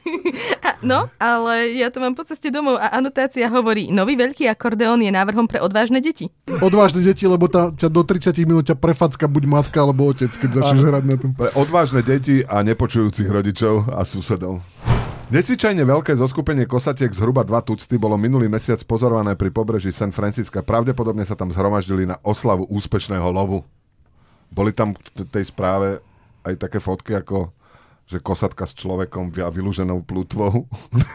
No, 0.80 1.12
ale 1.20 1.76
ja 1.76 1.92
to 1.92 2.00
mám 2.00 2.16
po 2.16 2.24
ceste 2.24 2.48
domov 2.48 2.80
a 2.80 2.96
anotácia 2.96 3.52
hovorí, 3.52 3.92
nový 3.92 4.16
veľký 4.16 4.48
akordeón 4.48 5.04
je 5.04 5.12
návrhom 5.12 5.44
pre 5.44 5.60
odvážne 5.60 6.00
deti. 6.00 6.32
Odvážne 6.64 7.04
deti, 7.04 7.28
lebo 7.28 7.52
tá, 7.52 7.76
ťa 7.76 7.92
do 7.92 8.08
30 8.08 8.32
minút 8.48 8.72
ťa 8.72 8.80
prefacka 8.80 9.28
buď 9.28 9.44
matka 9.44 9.84
alebo 9.84 10.08
otec, 10.08 10.32
keď 10.32 10.50
začneš 10.64 10.84
hrať 10.88 11.04
na 11.04 11.16
tom. 11.20 11.30
Pre 11.36 11.52
odvážne 11.60 12.00
deti 12.00 12.48
a 12.48 12.64
nepočujúcich 12.64 13.28
rodičov 13.28 13.92
a 13.92 14.08
susedov. 14.08 14.64
Nezvyčajne 15.30 15.86
veľké 15.86 16.18
zoskupenie 16.18 16.66
kosatiek 16.66 17.14
zhruba 17.14 17.46
dva 17.46 17.62
tucty 17.62 18.02
bolo 18.02 18.18
minulý 18.18 18.50
mesiac 18.50 18.82
pozorované 18.88 19.38
pri 19.38 19.54
pobreží 19.54 19.94
San 19.94 20.10
Francisca. 20.10 20.66
Pravdepodobne 20.66 21.22
sa 21.22 21.38
tam 21.38 21.54
zhromaždili 21.54 22.10
na 22.10 22.18
oslavu 22.26 22.66
úspešného 22.66 23.30
lovu. 23.30 23.62
Boli 24.50 24.74
tam 24.74 24.98
v 24.98 25.30
tej 25.30 25.54
správe 25.54 26.02
aj 26.42 26.56
také 26.58 26.82
fotky 26.82 27.14
ako 27.14 27.54
že 28.10 28.18
kosatka 28.18 28.66
s 28.66 28.74
človekom 28.74 29.30
a 29.38 29.54
vylúženou 29.54 30.02
plutvou. 30.02 30.66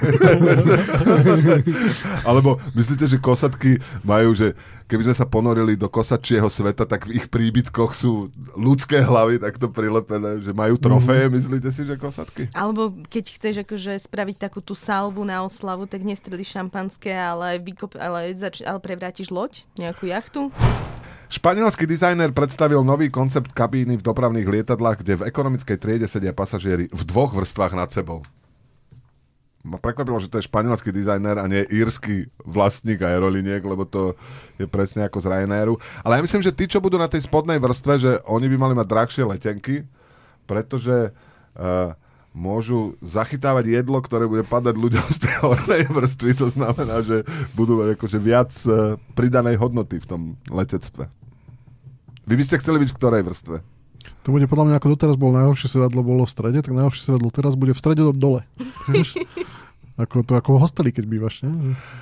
Alebo 2.28 2.62
myslíte, 2.78 3.10
že 3.10 3.18
kosatky 3.18 3.82
majú, 4.06 4.30
že 4.30 4.54
keby 4.86 5.10
sme 5.10 5.14
sa 5.18 5.26
ponorili 5.26 5.74
do 5.74 5.90
kosačieho 5.90 6.46
sveta, 6.46 6.86
tak 6.86 7.10
v 7.10 7.18
ich 7.18 7.26
príbytkoch 7.26 7.98
sú 7.98 8.30
ľudské 8.54 9.02
hlavy 9.02 9.42
takto 9.42 9.66
prilepené, 9.66 10.38
že 10.38 10.54
majú 10.54 10.78
trofeje, 10.78 11.34
myslíte 11.34 11.74
si, 11.74 11.82
že 11.82 11.98
kosatky? 11.98 12.46
Alebo 12.54 12.94
keď 13.10 13.24
chceš 13.42 13.54
akože 13.66 13.98
spraviť 13.98 14.36
takú 14.38 14.62
tú 14.62 14.78
salvu 14.78 15.26
na 15.26 15.42
oslavu, 15.42 15.90
tak 15.90 16.06
nestrelíš 16.06 16.54
šampanské, 16.54 17.10
ale, 17.10 17.58
vykop, 17.58 17.98
ale, 17.98 18.38
zač- 18.38 18.62
ale 18.62 18.78
prevrátiš 18.78 19.34
loď, 19.34 19.66
nejakú 19.74 20.06
jachtu. 20.06 20.54
Španielský 21.32 21.88
dizajner 21.88 22.30
predstavil 22.36 22.84
nový 22.84 23.08
koncept 23.08 23.50
kabíny 23.56 23.96
v 23.96 24.06
dopravných 24.06 24.44
lietadlách, 24.44 25.00
kde 25.00 25.24
v 25.24 25.26
ekonomickej 25.28 25.76
triede 25.80 26.06
sedia 26.08 26.36
pasažieri 26.36 26.92
v 26.92 27.02
dvoch 27.04 27.32
vrstvách 27.32 27.74
nad 27.74 27.90
sebou. 27.90 28.20
Ma 29.64 29.80
prekvapilo, 29.80 30.20
že 30.20 30.28
to 30.28 30.36
je 30.36 30.44
španielský 30.44 30.92
dizajner 30.92 31.40
a 31.40 31.48
nie 31.48 31.64
írsky 31.72 32.28
vlastník 32.44 33.00
aeroliniek, 33.00 33.64
lebo 33.64 33.88
to 33.88 34.12
je 34.60 34.68
presne 34.68 35.08
ako 35.08 35.24
z 35.24 35.32
Ryanairu. 35.32 35.80
Ale 36.04 36.20
ja 36.20 36.24
myslím, 36.28 36.44
že 36.44 36.52
tí, 36.52 36.68
čo 36.68 36.84
budú 36.84 37.00
na 37.00 37.08
tej 37.08 37.24
spodnej 37.24 37.56
vrstve, 37.56 37.92
že 37.96 38.12
oni 38.28 38.52
by 38.52 38.56
mali 38.60 38.74
mať 38.76 38.86
drahšie 38.92 39.24
letenky, 39.24 39.88
pretože 40.44 41.16
uh, 41.56 41.96
môžu 42.34 42.98
zachytávať 42.98 43.70
jedlo, 43.80 44.02
ktoré 44.02 44.26
bude 44.26 44.42
padať 44.42 44.74
ľuďom 44.74 45.06
z 45.14 45.18
tej 45.22 45.34
hornej 45.40 45.82
vrstvy. 45.86 46.30
To 46.42 46.50
znamená, 46.50 47.00
že 47.06 47.22
budú 47.54 47.78
mať 47.78 47.94
akože 47.94 48.18
viac 48.18 48.50
uh, 48.66 48.98
pridanej 49.14 49.56
hodnoty 49.62 50.02
v 50.02 50.06
tom 50.10 50.22
letectve. 50.50 51.06
Vy 52.26 52.34
by 52.34 52.44
ste 52.44 52.58
chceli 52.58 52.82
byť 52.82 52.90
v 52.90 52.98
ktorej 52.98 53.22
vrstve? 53.22 53.56
To 54.24 54.32
bude 54.32 54.48
podľa 54.48 54.72
mňa, 54.72 54.76
ako 54.80 54.88
doteraz 54.96 55.16
bolo 55.20 55.36
najhoršie 55.36 55.68
sedadlo 55.68 56.00
bolo 56.00 56.24
v 56.24 56.32
strede, 56.32 56.58
tak 56.64 56.72
najhoršie 56.72 57.12
sedadlo 57.12 57.28
teraz 57.28 57.54
bude 57.56 57.76
v 57.76 57.80
strede 57.80 58.02
do 58.04 58.12
dole. 58.12 58.42
Ako 59.94 60.26
to 60.26 60.34
ako 60.34 60.58
v 60.58 60.62
hosteli, 60.66 60.90
keď 60.90 61.04
bývaš, 61.06 61.46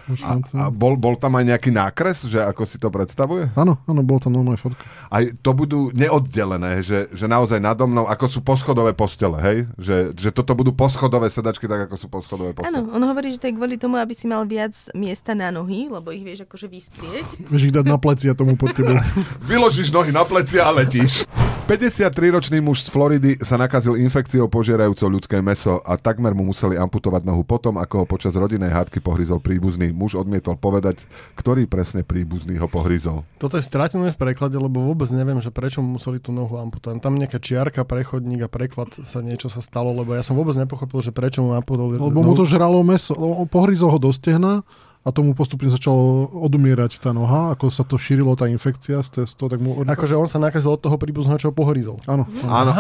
máš 0.09 0.20
A, 0.24 0.40
a 0.40 0.64
bol, 0.72 0.96
bol 0.96 1.12
tam 1.12 1.37
aj 1.37 1.44
nejaký 1.44 1.68
nákres, 1.68 2.24
že 2.24 2.40
ako 2.40 2.64
si 2.64 2.81
to 2.81 2.88
predstavuje? 2.88 3.52
Áno, 3.52 3.76
áno, 3.85 4.00
bolo 4.00 4.16
tam 4.16 4.33
normálne 4.33 4.57
fotka. 4.57 4.81
Aj 5.12 5.20
to 5.44 5.52
budú 5.52 5.92
neoddelené, 5.92 6.81
že, 6.81 7.12
že 7.12 7.28
naozaj 7.28 7.61
nado 7.61 7.85
mnou, 7.85 8.09
ako 8.09 8.24
sú 8.33 8.40
poschodové 8.40 8.96
postele, 8.96 9.37
hej? 9.44 9.59
Že, 9.76 9.96
že 10.16 10.31
toto 10.33 10.57
budú 10.57 10.72
poschodové 10.72 11.28
sedačky, 11.28 11.68
tak 11.68 11.92
ako 11.92 12.00
sú 12.00 12.09
poschodové 12.09 12.57
postele. 12.57 12.81
Áno, 12.81 12.96
on 12.96 13.02
hovorí, 13.05 13.28
že 13.28 13.44
to 13.44 13.52
je 13.52 13.61
kvôli 13.61 13.76
tomu, 13.76 14.00
aby 14.00 14.16
si 14.16 14.24
mal 14.24 14.48
viac 14.48 14.72
miesta 14.96 15.37
na 15.37 15.52
nohy, 15.52 15.92
lebo 15.92 16.16
ich 16.16 16.24
vieš 16.24 16.48
akože 16.48 16.72
vystrieť. 16.72 17.44
Vieš 17.52 17.68
ich 17.68 17.76
dať 17.76 17.85
na 17.85 18.00
pleci 18.00 18.33
a 18.33 18.33
tomu 18.33 18.57
pod 18.57 18.72
tebou. 18.72 18.96
Vyložíš 19.52 19.92
nohy 19.92 20.16
na 20.16 20.24
plecia 20.24 20.64
a 20.64 20.72
letíš. 20.72 21.28
53-ročný 21.62 22.59
muž 22.59 22.83
z 22.83 22.88
Floridy 22.90 23.33
sa 23.38 23.55
nakazil 23.55 23.94
infekciou 23.94 24.51
požierajúcou 24.51 25.07
ľudské 25.07 25.38
meso 25.38 25.79
a 25.87 25.94
takmer 25.94 26.35
mu 26.35 26.42
museli 26.42 26.75
amputovať 26.75 27.22
nohu 27.22 27.46
potom, 27.46 27.79
ako 27.79 28.03
ho 28.03 28.07
počas 28.11 28.35
rodinnej 28.35 28.75
hádky 28.75 28.98
pohryzol 28.98 29.38
príbuzný. 29.38 29.94
Muž 29.94 30.18
odmietol 30.18 30.59
povedať, 30.59 31.07
ktorý 31.38 31.70
presne 31.70 32.03
príbuzný 32.03 32.59
ho 32.59 32.66
pohryzol. 32.66 33.22
Toto 33.38 33.55
je 33.55 33.62
stratené 33.62 34.11
v 34.11 34.18
preklade, 34.18 34.59
lebo 34.59 34.83
vôbec 34.83 35.07
neviem, 35.14 35.38
že 35.38 35.55
prečo 35.55 35.87
mu 35.87 36.03
museli 36.03 36.18
tú 36.18 36.35
nohu 36.35 36.59
amputovať. 36.59 36.98
Tam 36.98 37.14
nejaká 37.14 37.38
čiarka, 37.38 37.87
prechodník 37.87 38.42
a 38.42 38.51
preklad 38.51 38.90
sa 39.07 39.22
niečo 39.22 39.46
sa 39.46 39.62
stalo, 39.62 39.94
lebo 39.94 40.18
ja 40.18 40.27
som 40.27 40.35
vôbec 40.35 40.59
nepochopil, 40.59 40.98
že 40.98 41.14
prečo 41.14 41.46
mu 41.46 41.55
amputovali 41.55 41.94
Lebo 41.94 42.27
mu 42.27 42.35
to 42.35 42.42
žralo 42.42 42.83
meso, 42.83 43.14
pohryzol 43.46 43.94
ho 43.94 44.03
do 44.03 44.11
stehna 44.11 44.66
a 45.03 45.11
tomu 45.11 45.35
postupne 45.35 45.67
začalo 45.67 46.31
odumierať 46.31 47.03
tá 47.03 47.11
noha, 47.11 47.51
ako 47.53 47.75
sa 47.75 47.83
to 47.83 47.99
šírilo, 47.99 48.38
tá 48.38 48.47
infekcia 48.47 49.03
z 49.03 49.35
toho, 49.35 49.51
tak 49.51 49.59
mu... 49.59 49.83
Akože 49.83 50.15
on 50.15 50.31
sa 50.31 50.38
nakazil 50.38 50.71
od 50.71 50.79
toho 50.79 50.95
príbuzného, 50.95 51.43
čo 51.43 51.51
pohorizol. 51.51 51.99
Áno. 52.07 52.23
Áno, 52.47 52.71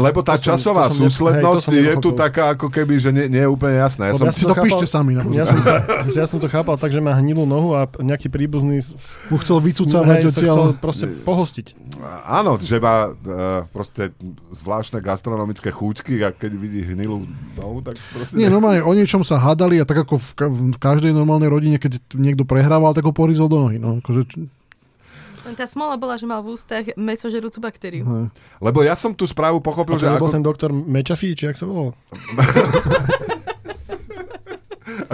lebo 0.00 0.24
tá 0.24 0.40
To 0.40 0.40
som- 0.40 0.56
časová 0.56 0.88
to 0.88 0.96
som 0.96 1.12
súslednosť 1.12 1.64
hej, 1.68 1.76
to 1.76 1.76
som 1.76 1.88
je 1.92 1.94
tu 2.00 2.10
taká 2.16 2.56
ako 2.56 2.72
keby, 2.72 2.94
že 2.96 3.12
nie, 3.12 3.28
nie 3.28 3.44
je 3.44 3.50
úplne 3.50 3.76
jasná. 3.76 4.08
Ja 4.08 4.16
Lebo 4.16 4.24
som, 4.24 4.32
Si 4.32 4.48
to 4.48 4.56
píšte 4.56 4.88
sami. 4.88 5.20
Na 5.20 5.22
Ja 5.28 5.44
som, 5.44 5.60
ja 6.20 6.24
som 6.24 6.38
to 6.40 6.48
chápal 6.48 6.80
tak, 6.80 6.96
že 6.96 7.00
má 7.00 7.12
hnilú 7.12 7.44
nohu 7.44 7.76
a 7.76 7.84
nejaký 8.00 8.32
príbuzný 8.32 8.80
mu 9.28 9.36
chcel 9.36 9.60
vycúcavať 9.60 10.32
chcel 10.32 10.48
odtiaľ. 10.48 10.80
proste 10.80 11.04
pohostiť. 11.24 11.66
áno, 12.24 12.56
že 12.56 12.80
má 12.80 13.10
uh, 13.10 13.14
proste 13.68 14.16
zvláštne 14.52 15.00
gastronomické 15.00 15.68
chúťky 15.68 16.22
a 16.22 16.32
keď 16.32 16.52
vidí 16.54 16.80
hnilú 16.84 17.28
nohu, 17.52 17.82
tak 17.82 18.00
proste... 18.12 18.32
Nie, 18.32 18.48
normálne 18.48 18.80
o 18.80 18.92
niečom 18.92 19.20
sa 19.20 19.36
hádali 19.36 19.76
a 19.80 19.84
tak 19.84 20.06
ako 20.06 20.14
v, 20.16 20.28
ka- 20.32 20.48
v 20.48 20.78
každej 20.78 21.12
normálnej 21.12 21.48
rodine, 21.48 21.65
keď 21.74 21.98
niekto 22.14 22.46
prehrával, 22.46 22.94
tak 22.94 23.02
ho 23.02 23.10
porizol 23.10 23.50
do 23.50 23.58
nohy. 23.58 23.82
No, 23.82 23.98
akože, 23.98 24.22
Len 25.46 25.54
tá 25.58 25.66
smola 25.66 25.98
bola, 25.98 26.14
že 26.14 26.26
mal 26.30 26.38
v 26.46 26.54
ústach 26.54 26.86
mesožerúcu 26.94 27.58
baktériu. 27.58 28.06
hej. 28.06 28.26
Lebo 28.62 28.86
ja 28.86 28.94
som 28.94 29.10
tú 29.10 29.26
správu 29.26 29.58
pochopil, 29.58 29.98
že 29.98 30.06
ako, 30.06 30.30
ten 30.30 30.46
doktor 30.46 30.70
Mečafí, 30.70 31.34
či 31.34 31.50
jak 31.50 31.58
sa 31.58 31.66
volal? 31.66 31.98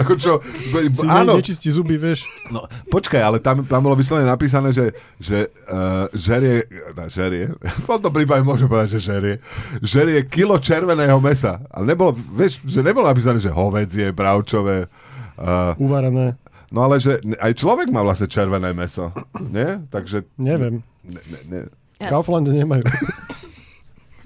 ako 0.01 0.13
čo... 0.17 0.31
Si 0.73 1.07
áno, 1.07 1.37
ne, 1.37 1.39
nečistí 1.41 1.69
zuby, 1.69 1.95
vieš. 1.97 2.25
No, 2.49 2.65
počkaj, 2.89 3.21
ale 3.21 3.37
tam, 3.39 3.63
tam 3.65 3.81
bolo 3.85 3.97
vyslovene 3.97 4.27
napísané, 4.27 4.73
že, 4.73 4.93
že 5.17 5.49
uh, 5.69 6.09
žerie, 6.13 6.65
no, 6.97 7.07
žerie, 7.09 7.53
v 7.83 7.87
tomto 7.87 8.09
prípade 8.09 8.41
môžem 8.45 8.67
povedať, 8.67 8.99
že 8.99 9.13
žerie, 9.13 9.35
žerie 9.81 10.19
kilo 10.27 10.57
červeného 10.57 11.17
mesa. 11.21 11.61
Ale 11.69 11.93
nebolo, 11.93 12.13
vieš, 12.13 12.61
že 12.65 12.81
nebolo 12.81 13.07
napísané, 13.09 13.37
že 13.39 13.53
hovedzie, 13.53 14.11
bravčové. 14.13 14.89
Uh, 15.37 15.73
Uvarené. 15.81 16.37
No 16.73 16.89
ale 16.89 16.97
že 16.97 17.21
aj 17.37 17.53
človek 17.53 17.87
má 17.93 18.01
vlastne 18.01 18.27
červené 18.27 18.73
meso, 18.73 19.13
nie? 19.37 19.79
Takže... 19.93 20.25
Neviem. 20.41 20.81
Ne, 21.05 21.21
ne, 21.29 21.39
ne. 21.47 21.61
V 22.01 22.05
Kauflande 22.09 22.51
nemajú. 22.51 22.83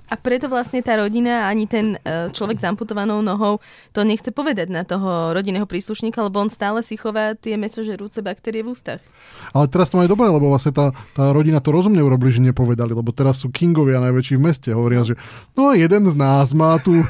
A 0.07 0.15
preto 0.15 0.47
vlastne 0.47 0.79
tá 0.79 0.95
rodina, 0.95 1.51
ani 1.51 1.67
ten 1.67 1.99
e, 1.99 2.31
človek 2.31 2.59
s 2.59 2.65
amputovanou 2.65 3.19
nohou 3.19 3.59
to 3.91 4.07
nechce 4.07 4.31
povedať 4.31 4.71
na 4.71 4.87
toho 4.87 5.35
rodinného 5.35 5.67
príslušníka, 5.67 6.23
lebo 6.23 6.39
on 6.39 6.47
stále 6.47 6.79
si 6.81 6.95
chová 6.95 7.35
tie 7.35 7.59
mesožerúce 7.59 8.23
baktérie 8.23 8.63
v 8.63 8.71
ústach. 8.71 9.01
Ale 9.51 9.67
teraz 9.67 9.91
to 9.91 9.99
majú 9.99 10.07
dobre, 10.11 10.31
lebo 10.31 10.47
vlastne 10.47 10.71
tá, 10.71 10.95
tá 11.11 11.31
rodina 11.35 11.59
to 11.59 11.75
rozumne 11.75 11.99
urobili, 11.99 12.31
že 12.31 12.41
nepovedali, 12.43 12.95
lebo 12.95 13.11
teraz 13.11 13.43
sú 13.43 13.51
kingovia 13.51 13.99
najväčší 13.99 14.39
v 14.39 14.43
meste. 14.43 14.69
Hovoria, 14.71 15.03
že 15.03 15.19
no 15.59 15.75
jeden 15.75 16.07
z 16.07 16.15
nás 16.15 16.55
má 16.55 16.79
tu 16.79 17.03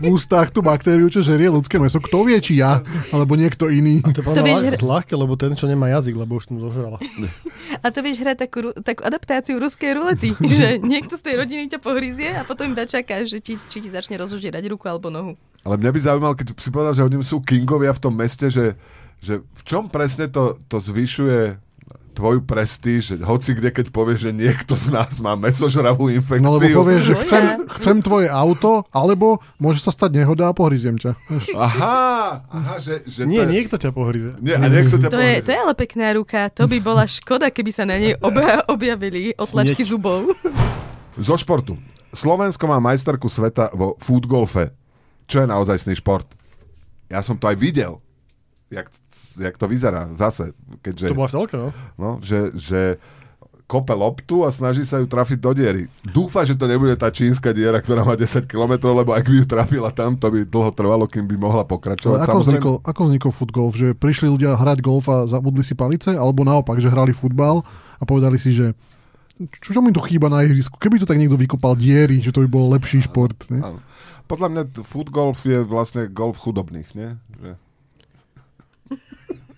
v 0.00 0.04
ústach 0.08 0.48
tú 0.48 0.64
baktériu, 0.64 1.12
čo 1.12 1.20
žerie 1.20 1.52
ľudské 1.52 1.76
meso. 1.76 2.00
Kto 2.00 2.24
vie, 2.24 2.38
či 2.40 2.60
ja, 2.60 2.80
alebo 3.12 3.36
niekto 3.36 3.68
iný. 3.68 4.00
To 4.00 4.20
je 4.20 4.24
To 4.24 4.42
vieš, 4.44 4.62
hra- 4.72 4.80
ľahké, 4.80 5.12
lebo 5.16 5.34
ten, 5.36 5.52
čo 5.52 5.66
nemá 5.66 5.90
jazyk, 5.90 6.14
lebo 6.16 6.38
už 6.38 6.48
tam 6.48 6.62
zožrala. 6.62 6.96
A 7.82 7.86
to 7.90 7.98
vieš 8.00 8.22
hrať 8.22 8.36
takú, 8.48 8.70
takú 8.80 9.02
adaptáciu 9.02 9.58
ruskej 9.58 9.98
rulety, 9.98 10.30
že 10.60 10.78
niekto 10.78 11.18
z 11.18 11.22
tej 11.24 11.34
rodiny 11.42 11.64
ťa 11.72 11.80
pohryzie 11.82 12.21
a 12.30 12.46
potom 12.46 12.70
iba 12.70 12.86
čakáš, 12.86 13.32
že 13.32 13.38
či, 13.42 13.58
či 13.58 13.78
ti 13.82 13.88
začne 13.90 14.14
rozožierať 14.20 14.62
ruku 14.70 14.86
alebo 14.86 15.10
nohu. 15.10 15.34
Ale 15.62 15.78
mňa 15.78 15.90
by 15.90 15.98
zaujímalo, 15.98 16.34
keď 16.34 16.46
si 16.58 16.70
povedal, 16.70 16.94
že 16.94 17.06
oni 17.06 17.22
sú 17.22 17.42
kingovia 17.42 17.94
v 17.94 18.02
tom 18.02 18.14
meste, 18.14 18.50
že, 18.50 18.74
že 19.22 19.42
v 19.42 19.62
čom 19.62 19.86
presne 19.86 20.26
to, 20.26 20.58
to 20.66 20.82
zvyšuje 20.82 21.58
tvoju 22.12 22.44
prestíž, 22.44 23.00
že 23.08 23.14
hoci 23.24 23.56
kde, 23.56 23.72
keď 23.72 23.86
povieš, 23.88 24.28
že 24.28 24.32
niekto 24.36 24.76
z 24.76 24.92
nás 24.92 25.16
má 25.16 25.32
mesožravú 25.32 26.12
infekciu. 26.12 26.44
No 26.44 26.60
lebo 26.60 26.84
povieš, 26.84 27.02
že 27.08 27.14
Moja. 27.16 27.24
chcem, 27.24 27.44
chcem 27.80 27.96
tvoje 28.04 28.28
auto, 28.28 28.84
alebo 28.92 29.40
môže 29.56 29.80
sa 29.80 29.88
stať 29.88 30.20
nehoda 30.20 30.52
a 30.52 30.52
pohryziem 30.52 31.00
ťa. 31.00 31.16
Aha, 31.56 32.44
aha, 32.52 32.74
že, 32.78 33.00
že 33.08 33.24
Nie, 33.24 33.42
to 33.42 33.44
je... 33.48 33.52
niekto 33.56 33.76
ťa 33.80 33.90
pohryze. 33.96 34.30
Nie, 34.44 34.60
a 34.60 34.68
niekto 34.68 35.00
ťa 35.00 35.08
To 35.08 35.16
je, 35.16 35.40
povie, 35.40 35.40
to 35.40 35.50
je 35.56 35.58
ale 35.58 35.74
pekná 35.74 36.06
ruka. 36.12 36.52
To 36.52 36.68
by 36.68 36.78
bola 36.84 37.04
škoda, 37.08 37.48
keby 37.48 37.70
sa 37.72 37.88
na 37.88 37.96
nej 37.96 38.12
oba, 38.20 38.60
objavili 38.68 39.32
otlačky 39.34 39.82
zubov. 39.82 40.36
Zo 41.16 41.36
športu. 41.40 41.80
Slovensko 42.12 42.68
má 42.68 42.76
majsterku 42.78 43.26
sveta 43.32 43.72
vo 43.72 43.96
footgolfe. 43.96 44.76
Čo 45.24 45.44
je 45.44 45.46
naozajstný 45.48 45.96
šport? 45.96 46.28
Ja 47.08 47.24
som 47.24 47.40
to 47.40 47.48
aj 47.48 47.56
videl, 47.56 48.00
jak, 48.68 48.88
jak 49.36 49.56
to 49.56 49.64
vyzerá 49.64 50.12
zase. 50.12 50.52
Keďže, 50.84 51.12
To 51.12 51.16
bola 51.16 51.28
v 51.28 51.34
telke, 51.40 51.56
no? 51.56 51.68
no, 51.96 52.10
že, 52.20 52.52
že 52.56 53.00
kope 53.72 53.96
loptu 53.96 54.44
a 54.44 54.52
snaží 54.52 54.84
sa 54.84 55.00
ju 55.00 55.08
trafiť 55.08 55.38
do 55.40 55.56
diery. 55.56 55.88
Dúfa, 56.04 56.44
že 56.44 56.52
to 56.52 56.68
nebude 56.68 56.92
tá 57.00 57.08
čínska 57.08 57.56
diera, 57.56 57.80
ktorá 57.80 58.04
má 58.04 58.12
10 58.12 58.44
km, 58.44 58.92
lebo 58.92 59.16
ak 59.16 59.24
by 59.24 59.34
ju 59.40 59.46
trafila 59.48 59.88
tam, 59.88 60.12
to 60.12 60.28
by 60.28 60.44
dlho 60.44 60.68
trvalo, 60.76 61.08
kým 61.08 61.24
by 61.24 61.40
mohla 61.40 61.64
pokračovať. 61.64 62.20
Ale 62.20 62.28
ako 62.28 62.40
vznikol, 62.44 62.74
ako 62.84 63.00
vznikol 63.08 63.32
futgolf? 63.32 63.72
Že 63.72 63.96
prišli 63.96 64.28
ľudia 64.28 64.60
hrať 64.60 64.84
golf 64.84 65.08
a 65.08 65.24
zabudli 65.24 65.64
si 65.64 65.72
palice? 65.72 66.12
Alebo 66.12 66.44
naopak, 66.44 66.76
že 66.84 66.92
hrali 66.92 67.16
futbal 67.16 67.64
a 67.96 68.02
povedali 68.04 68.36
si, 68.36 68.52
že 68.52 68.76
čo, 69.48 69.74
čo 69.74 69.80
mi 69.80 69.90
tu 69.90 69.98
chýba 70.04 70.28
na 70.30 70.44
ihrisku? 70.46 70.78
Keby 70.78 71.02
tu 71.02 71.06
tak 71.08 71.18
niekto 71.18 71.38
vykopal 71.38 71.74
diery, 71.74 72.22
že 72.22 72.30
to 72.30 72.44
by 72.44 72.48
bol 72.50 72.70
lepší 72.70 73.02
šport. 73.02 73.34
Ne? 73.48 73.60
Áno. 73.64 73.78
Podľa 74.30 74.48
mňa 74.48 74.62
t- 74.70 74.84
footgolf 74.86 75.42
je 75.42 75.64
vlastne 75.66 76.06
golf 76.06 76.38
chudobných, 76.38 76.88
nie? 76.94 77.18
Že... 77.40 77.50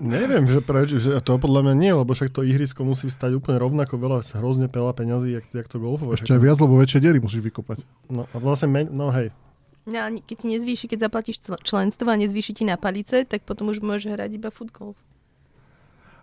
Neviem, 0.04 0.44
že 0.50 0.60
preč, 0.60 0.96
že 1.00 1.16
to 1.22 1.38
podľa 1.38 1.70
mňa 1.70 1.74
nie, 1.78 1.92
lebo 1.94 2.12
však 2.12 2.34
to 2.34 2.44
ihrisko 2.44 2.82
musí 2.84 3.08
stať 3.08 3.38
úplne 3.38 3.56
rovnako 3.62 3.96
veľa, 3.96 4.26
hrozne 4.36 4.66
veľa 4.68 4.92
peňazí, 4.92 5.38
jak, 5.38 5.46
jak 5.48 5.68
to 5.70 5.80
golfové. 5.80 6.18
Ešte 6.18 6.34
aj 6.34 6.42
viac, 6.42 6.58
lebo 6.60 6.76
väčšie 6.76 7.00
diery 7.00 7.22
musíš 7.22 7.40
vykopať. 7.40 7.80
No 8.12 8.28
a 8.28 8.36
vlastne, 8.36 8.68
men, 8.68 8.90
no 8.90 9.08
hej, 9.14 9.32
No, 9.84 10.00
keď 10.16 10.36
ti 10.40 10.46
nezvýši, 10.48 10.86
keď 10.88 11.12
zaplatíš 11.12 11.44
členstvo 11.60 12.08
a 12.08 12.16
nezvýši 12.16 12.56
ti 12.56 12.64
na 12.64 12.80
palice, 12.80 13.28
tak 13.28 13.44
potom 13.44 13.68
už 13.68 13.84
môžeš 13.84 14.16
hrať 14.16 14.30
iba 14.40 14.48
futgolf. 14.48 14.96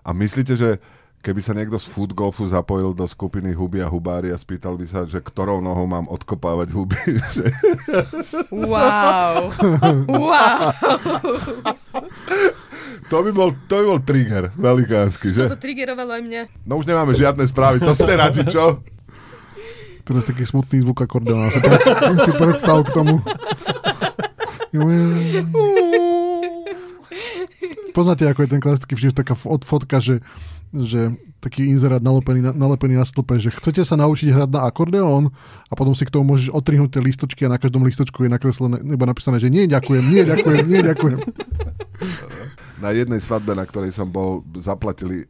A 0.02 0.18
myslíte, 0.18 0.58
že 0.58 0.82
keby 1.22 1.40
sa 1.40 1.54
niekto 1.54 1.78
z 1.78 1.86
footgolfu 1.86 2.44
zapojil 2.44 2.92
do 2.92 3.06
skupiny 3.06 3.54
Huby 3.54 3.80
a 3.80 3.88
Hubári 3.88 4.30
a 4.30 4.38
spýtal 4.38 4.74
by 4.74 4.86
sa, 4.86 5.06
že 5.06 5.22
ktorou 5.22 5.62
nohou 5.62 5.86
mám 5.86 6.10
odkopávať 6.10 6.74
huby, 6.74 6.98
že 7.32 7.46
Wow. 8.50 9.54
wow. 10.10 10.60
to 13.06 13.18
by 13.22 13.32
bol, 13.32 13.50
to 13.66 13.74
by 13.78 13.86
bol 13.88 14.00
trigger 14.02 14.50
velikánsky, 14.56 15.30
že? 15.32 15.46
To 15.48 15.58
triggerovalo 15.58 16.18
aj 16.18 16.24
mňa. 16.24 16.42
No 16.66 16.82
už 16.82 16.90
nemáme 16.90 17.14
žiadne 17.14 17.46
správy, 17.46 17.80
to 17.80 17.94
ste 17.94 18.18
radi, 18.18 18.42
čo? 18.44 18.82
Teraz 20.02 20.26
taký 20.26 20.42
smutný 20.44 20.82
zvuk 20.82 21.06
akordeona. 21.06 21.54
Si, 21.54 21.62
pred, 21.62 21.80
si 22.20 22.32
predstav 22.34 22.82
k 22.82 22.90
tomu. 22.90 23.22
Poznáte, 27.92 28.24
ako 28.26 28.40
je 28.42 28.50
ten 28.50 28.62
klasický 28.64 28.96
vždy 28.96 29.12
taká 29.14 29.36
fot- 29.36 29.68
fotka, 29.68 30.00
že, 30.00 30.24
že 30.72 31.12
taký 31.44 31.68
inzerát 31.68 32.00
nalepený 32.00 32.40
na, 32.48 32.52
nalepený 32.56 32.96
na 32.96 33.04
stĺpe, 33.04 33.36
že 33.44 33.52
chcete 33.52 33.84
sa 33.84 34.00
naučiť 34.00 34.32
hrať 34.32 34.50
na 34.56 34.64
akordeón 34.64 35.36
a 35.68 35.74
potom 35.76 35.92
si 35.92 36.08
k 36.08 36.14
tomu 36.14 36.32
môžeš 36.32 36.54
otrihnúť 36.54 36.96
tie 36.96 37.04
listočky 37.04 37.44
a 37.44 37.52
na 37.52 37.60
každom 37.60 37.84
listočku 37.84 38.24
je 38.24 38.32
nakreslené, 38.32 38.80
nebo 38.80 39.04
napísané, 39.04 39.42
že 39.42 39.52
nie 39.52 39.68
ďakujem, 39.68 40.04
nie 40.08 40.24
ďakujem, 40.24 40.64
nie 40.70 40.82
ďakujem. 40.86 41.20
Na 42.80 42.96
jednej 42.96 43.20
svadbe, 43.20 43.52
na 43.58 43.68
ktorej 43.68 43.92
som 43.92 44.08
bol, 44.08 44.48
zaplatili 44.58 45.28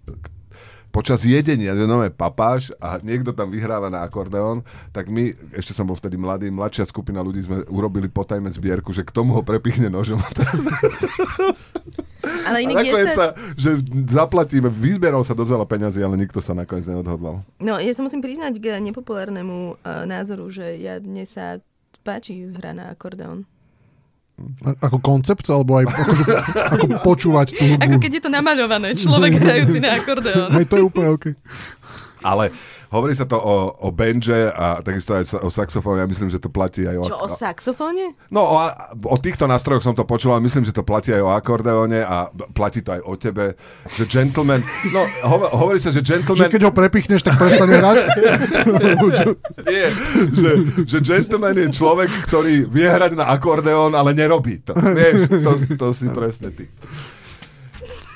počas 0.92 1.24
jedenia, 1.24 1.72
že 1.74 1.88
nové 1.88 2.12
papáš 2.12 2.76
a 2.78 3.00
niekto 3.00 3.32
tam 3.32 3.48
vyhráva 3.48 3.88
na 3.88 4.04
akordeón, 4.04 4.62
tak 4.92 5.08
my, 5.08 5.32
ešte 5.56 5.72
som 5.72 5.88
bol 5.88 5.96
vtedy 5.96 6.20
mladý, 6.20 6.52
mladšia 6.52 6.84
skupina 6.84 7.24
ľudí 7.24 7.48
sme 7.48 7.64
urobili 7.72 8.12
potajme 8.12 8.52
zbierku, 8.52 8.92
že 8.92 9.08
k 9.08 9.16
tomu 9.16 9.34
ho 9.34 9.42
prepichne 9.42 9.88
nožom. 9.88 10.20
Ale 12.22 12.64
inak 12.64 12.76
nakoniec 12.80 13.14
sa... 13.14 13.16
sa, 13.16 13.26
že 13.54 13.82
zaplatíme, 14.08 14.68
vyzbieral 14.68 15.22
sa 15.22 15.34
dosť 15.34 15.52
veľa 15.52 15.68
peňazí, 15.68 16.00
ale 16.00 16.16
nikto 16.16 16.38
sa 16.38 16.54
nakoniec 16.54 16.86
neodhodlal. 16.86 17.42
No, 17.58 17.78
ja 17.78 17.92
sa 17.92 18.02
musím 18.02 18.22
priznať 18.22 18.58
k 18.58 18.78
nepopulárnemu 18.78 19.76
uh, 19.76 20.06
názoru, 20.06 20.50
že 20.50 20.78
ja, 20.78 20.98
mne 20.98 21.26
sa 21.26 21.58
páči 22.02 22.50
hra 22.50 22.74
na 22.74 22.90
akordeón. 22.90 23.46
A- 24.66 24.78
Ako 24.86 24.98
koncept, 24.98 25.46
alebo 25.50 25.78
aj 25.78 25.86
ako, 25.86 26.02
ako 26.74 26.86
počúvať 27.06 27.48
tú 27.54 27.66
Ako 27.78 27.78
hudbu. 27.78 28.02
keď 28.02 28.12
je 28.18 28.24
to 28.26 28.32
namaľované, 28.32 28.88
človek 28.98 29.38
hrajúci 29.42 29.78
na 29.78 30.02
akordeón. 30.02 30.50
Hej, 30.54 30.66
to 30.66 30.76
je 30.78 30.84
úplne 30.86 31.10
OK. 31.14 31.26
Ale 32.22 32.50
hovorí 32.92 33.16
sa 33.16 33.24
to 33.24 33.40
o, 33.40 33.72
o 33.72 33.90
benže 33.90 34.52
a 34.52 34.84
takisto 34.84 35.16
aj 35.16 35.40
o 35.40 35.48
saxofóne. 35.48 36.04
Ja 36.04 36.08
myslím, 36.12 36.28
že 36.28 36.44
to 36.44 36.52
platí 36.52 36.84
aj 36.84 37.00
o... 37.00 37.04
Čo, 37.08 37.16
o 37.24 37.28
saxofóne? 37.32 38.20
No, 38.28 38.44
o, 38.44 38.56
o 39.08 39.18
týchto 39.18 39.48
nástrojoch 39.48 39.82
som 39.82 39.96
to 39.96 40.04
počul, 40.04 40.36
ale 40.36 40.44
myslím, 40.44 40.68
že 40.68 40.76
to 40.76 40.84
platí 40.84 41.16
aj 41.16 41.24
o 41.24 41.32
akordeóne 41.32 42.04
a 42.04 42.28
platí 42.52 42.84
to 42.84 42.92
aj 42.92 43.02
o 43.08 43.16
tebe. 43.16 43.56
Že 43.96 44.04
gentleman... 44.12 44.60
No, 44.92 45.08
hovo, 45.24 45.48
hovorí 45.56 45.80
sa, 45.80 45.96
že 45.96 46.04
Že 46.04 46.20
gentleman... 46.22 46.52
keď 46.52 46.62
ho 46.68 46.72
prepichneš, 46.76 47.24
tak 47.24 47.40
prestane 47.40 47.80
hrať. 47.80 47.98
Nie, 49.72 49.88
že, 50.36 50.52
že 50.84 50.98
gentleman 51.00 51.56
je 51.56 51.72
človek, 51.72 52.12
ktorý 52.28 52.68
vie 52.68 52.88
hrať 52.92 53.16
na 53.16 53.32
akordeón, 53.32 53.96
ale 53.96 54.12
nerobí 54.12 54.60
to. 54.68 54.76
Vieš, 54.76 55.32
to, 55.32 55.52
to 55.80 55.88
si 55.96 56.06
presne 56.12 56.52
ty. 56.52 56.68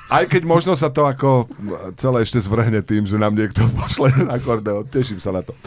Aj 0.05 0.23
keď 0.29 0.41
možno 0.45 0.77
sa 0.77 0.93
to 0.93 1.05
ako 1.09 1.49
celé 1.97 2.21
ešte 2.21 2.37
zvrhne 2.37 2.81
tým, 2.85 3.09
že 3.09 3.17
nám 3.17 3.33
niekto 3.33 3.65
pošle 3.79 4.13
na 4.25 4.37
akordeón. 4.37 4.85
Teším 4.85 5.17
sa 5.17 5.33
na 5.33 5.41
to. 5.41 5.57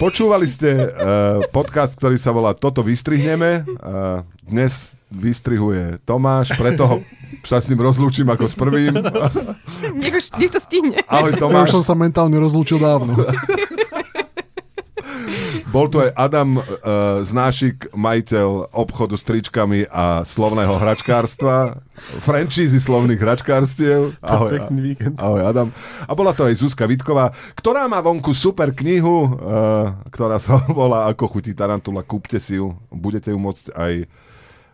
Počúvali 0.00 0.48
ste 0.48 0.72
uh, 0.72 1.44
podcast, 1.52 1.92
ktorý 1.92 2.16
sa 2.16 2.32
volá 2.32 2.56
Toto 2.56 2.80
vystrihneme. 2.80 3.68
Uh, 3.84 4.24
dnes 4.48 4.96
vystrihuje 5.12 6.00
Tomáš, 6.08 6.56
preto 6.56 6.82
ho 6.88 6.96
sa 7.44 7.60
s 7.60 7.68
ním 7.68 7.84
rozlúčim 7.84 8.26
ako 8.26 8.44
s 8.48 8.54
prvým. 8.56 8.96
Nech, 9.96 10.14
už, 10.14 10.40
nech 10.40 10.52
to 10.52 10.60
stihne. 10.60 11.04
Ahoj 11.04 11.32
Ja 11.32 11.36
už 11.36 11.40
Tomáš. 11.40 11.68
som 11.72 11.82
sa 11.84 11.94
mentálne 11.96 12.36
rozlúčil 12.40 12.80
dávno. 12.80 13.12
Bol 15.70 15.86
tu 15.86 16.02
aj 16.02 16.10
Adam 16.18 16.58
uh, 16.58 16.64
Znášik, 17.22 17.94
majiteľ 17.94 18.74
obchodu 18.74 19.14
s 19.14 19.22
tričkami 19.22 19.86
a 19.86 20.26
slovného 20.26 20.74
hračkárstva, 20.82 21.78
franchízy 22.18 22.82
slovných 22.82 23.22
hračkárstiev. 23.22 24.10
Ahoj, 24.18 24.50
Pekný 24.50 24.80
víkend. 24.82 25.14
ahoj 25.22 25.46
Adam. 25.46 25.70
A 26.10 26.12
bola 26.18 26.34
to 26.34 26.50
aj 26.50 26.58
Zuzka 26.58 26.90
Vitková, 26.90 27.30
ktorá 27.54 27.86
má 27.86 28.02
vonku 28.02 28.34
super 28.34 28.74
knihu, 28.74 29.30
uh, 29.30 29.94
ktorá 30.10 30.42
sa 30.42 30.58
volá 30.74 31.06
Ako 31.06 31.30
chutí 31.30 31.54
tarantula. 31.54 32.02
Kúpte 32.02 32.42
si 32.42 32.58
ju, 32.58 32.74
budete 32.90 33.30
ju 33.30 33.38
môcť 33.38 33.70
aj... 33.70 34.10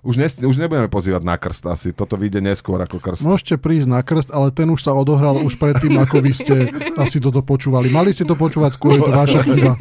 Už, 0.06 0.16
nes, 0.16 0.32
už 0.38 0.54
nebudeme 0.56 0.86
pozývať 0.86 1.26
na 1.26 1.34
krst 1.34 1.66
asi, 1.66 1.88
toto 1.90 2.14
vyjde 2.14 2.38
neskôr 2.38 2.78
ako 2.78 3.02
krst. 3.02 3.26
Môžete 3.26 3.58
prísť 3.58 3.90
na 3.90 4.00
krst, 4.00 4.30
ale 4.30 4.54
ten 4.54 4.70
už 4.70 4.80
sa 4.80 4.94
odohral 4.94 5.34
už 5.42 5.58
predtým, 5.58 5.98
ako 5.98 6.22
vy 6.22 6.32
ste 6.32 6.70
asi 7.04 7.20
toto 7.20 7.42
počúvali. 7.44 7.90
Mali 7.92 8.14
ste 8.14 8.24
to 8.24 8.38
počúvať 8.38 8.78
skôr, 8.78 8.96
je 8.96 9.02
to 9.02 9.12
vaša 9.12 9.42
chyba. 9.44 9.74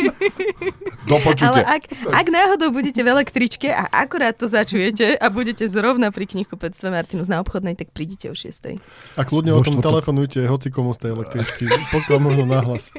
Do 1.06 1.22
počutia. 1.22 1.54
Ale 1.54 1.62
ak, 1.62 1.84
ak 2.10 2.28
náhodou 2.34 2.74
budete 2.74 3.06
v 3.06 3.14
električke 3.14 3.70
a 3.70 3.86
akurát 3.94 4.34
to 4.34 4.50
začujete 4.50 5.18
a 5.22 5.26
budete 5.30 5.70
zrovna 5.70 6.10
pri 6.10 6.26
knihkupectve 6.26 6.90
Martinus 6.90 7.30
na 7.30 7.40
obchodnej, 7.46 7.78
tak 7.78 7.94
prídite 7.94 8.26
o 8.30 8.36
6. 8.36 8.82
A 9.16 9.22
kľudne 9.22 9.54
o 9.54 9.62
tom 9.62 9.78
štvrtok. 9.78 9.86
telefonujte 9.86 10.40
hoci 10.50 10.68
komu 10.74 10.98
z 10.98 11.06
tej 11.06 11.10
električky, 11.14 11.66
pokiaľ 11.94 12.18
možno 12.18 12.44
nahlas. 12.50 12.90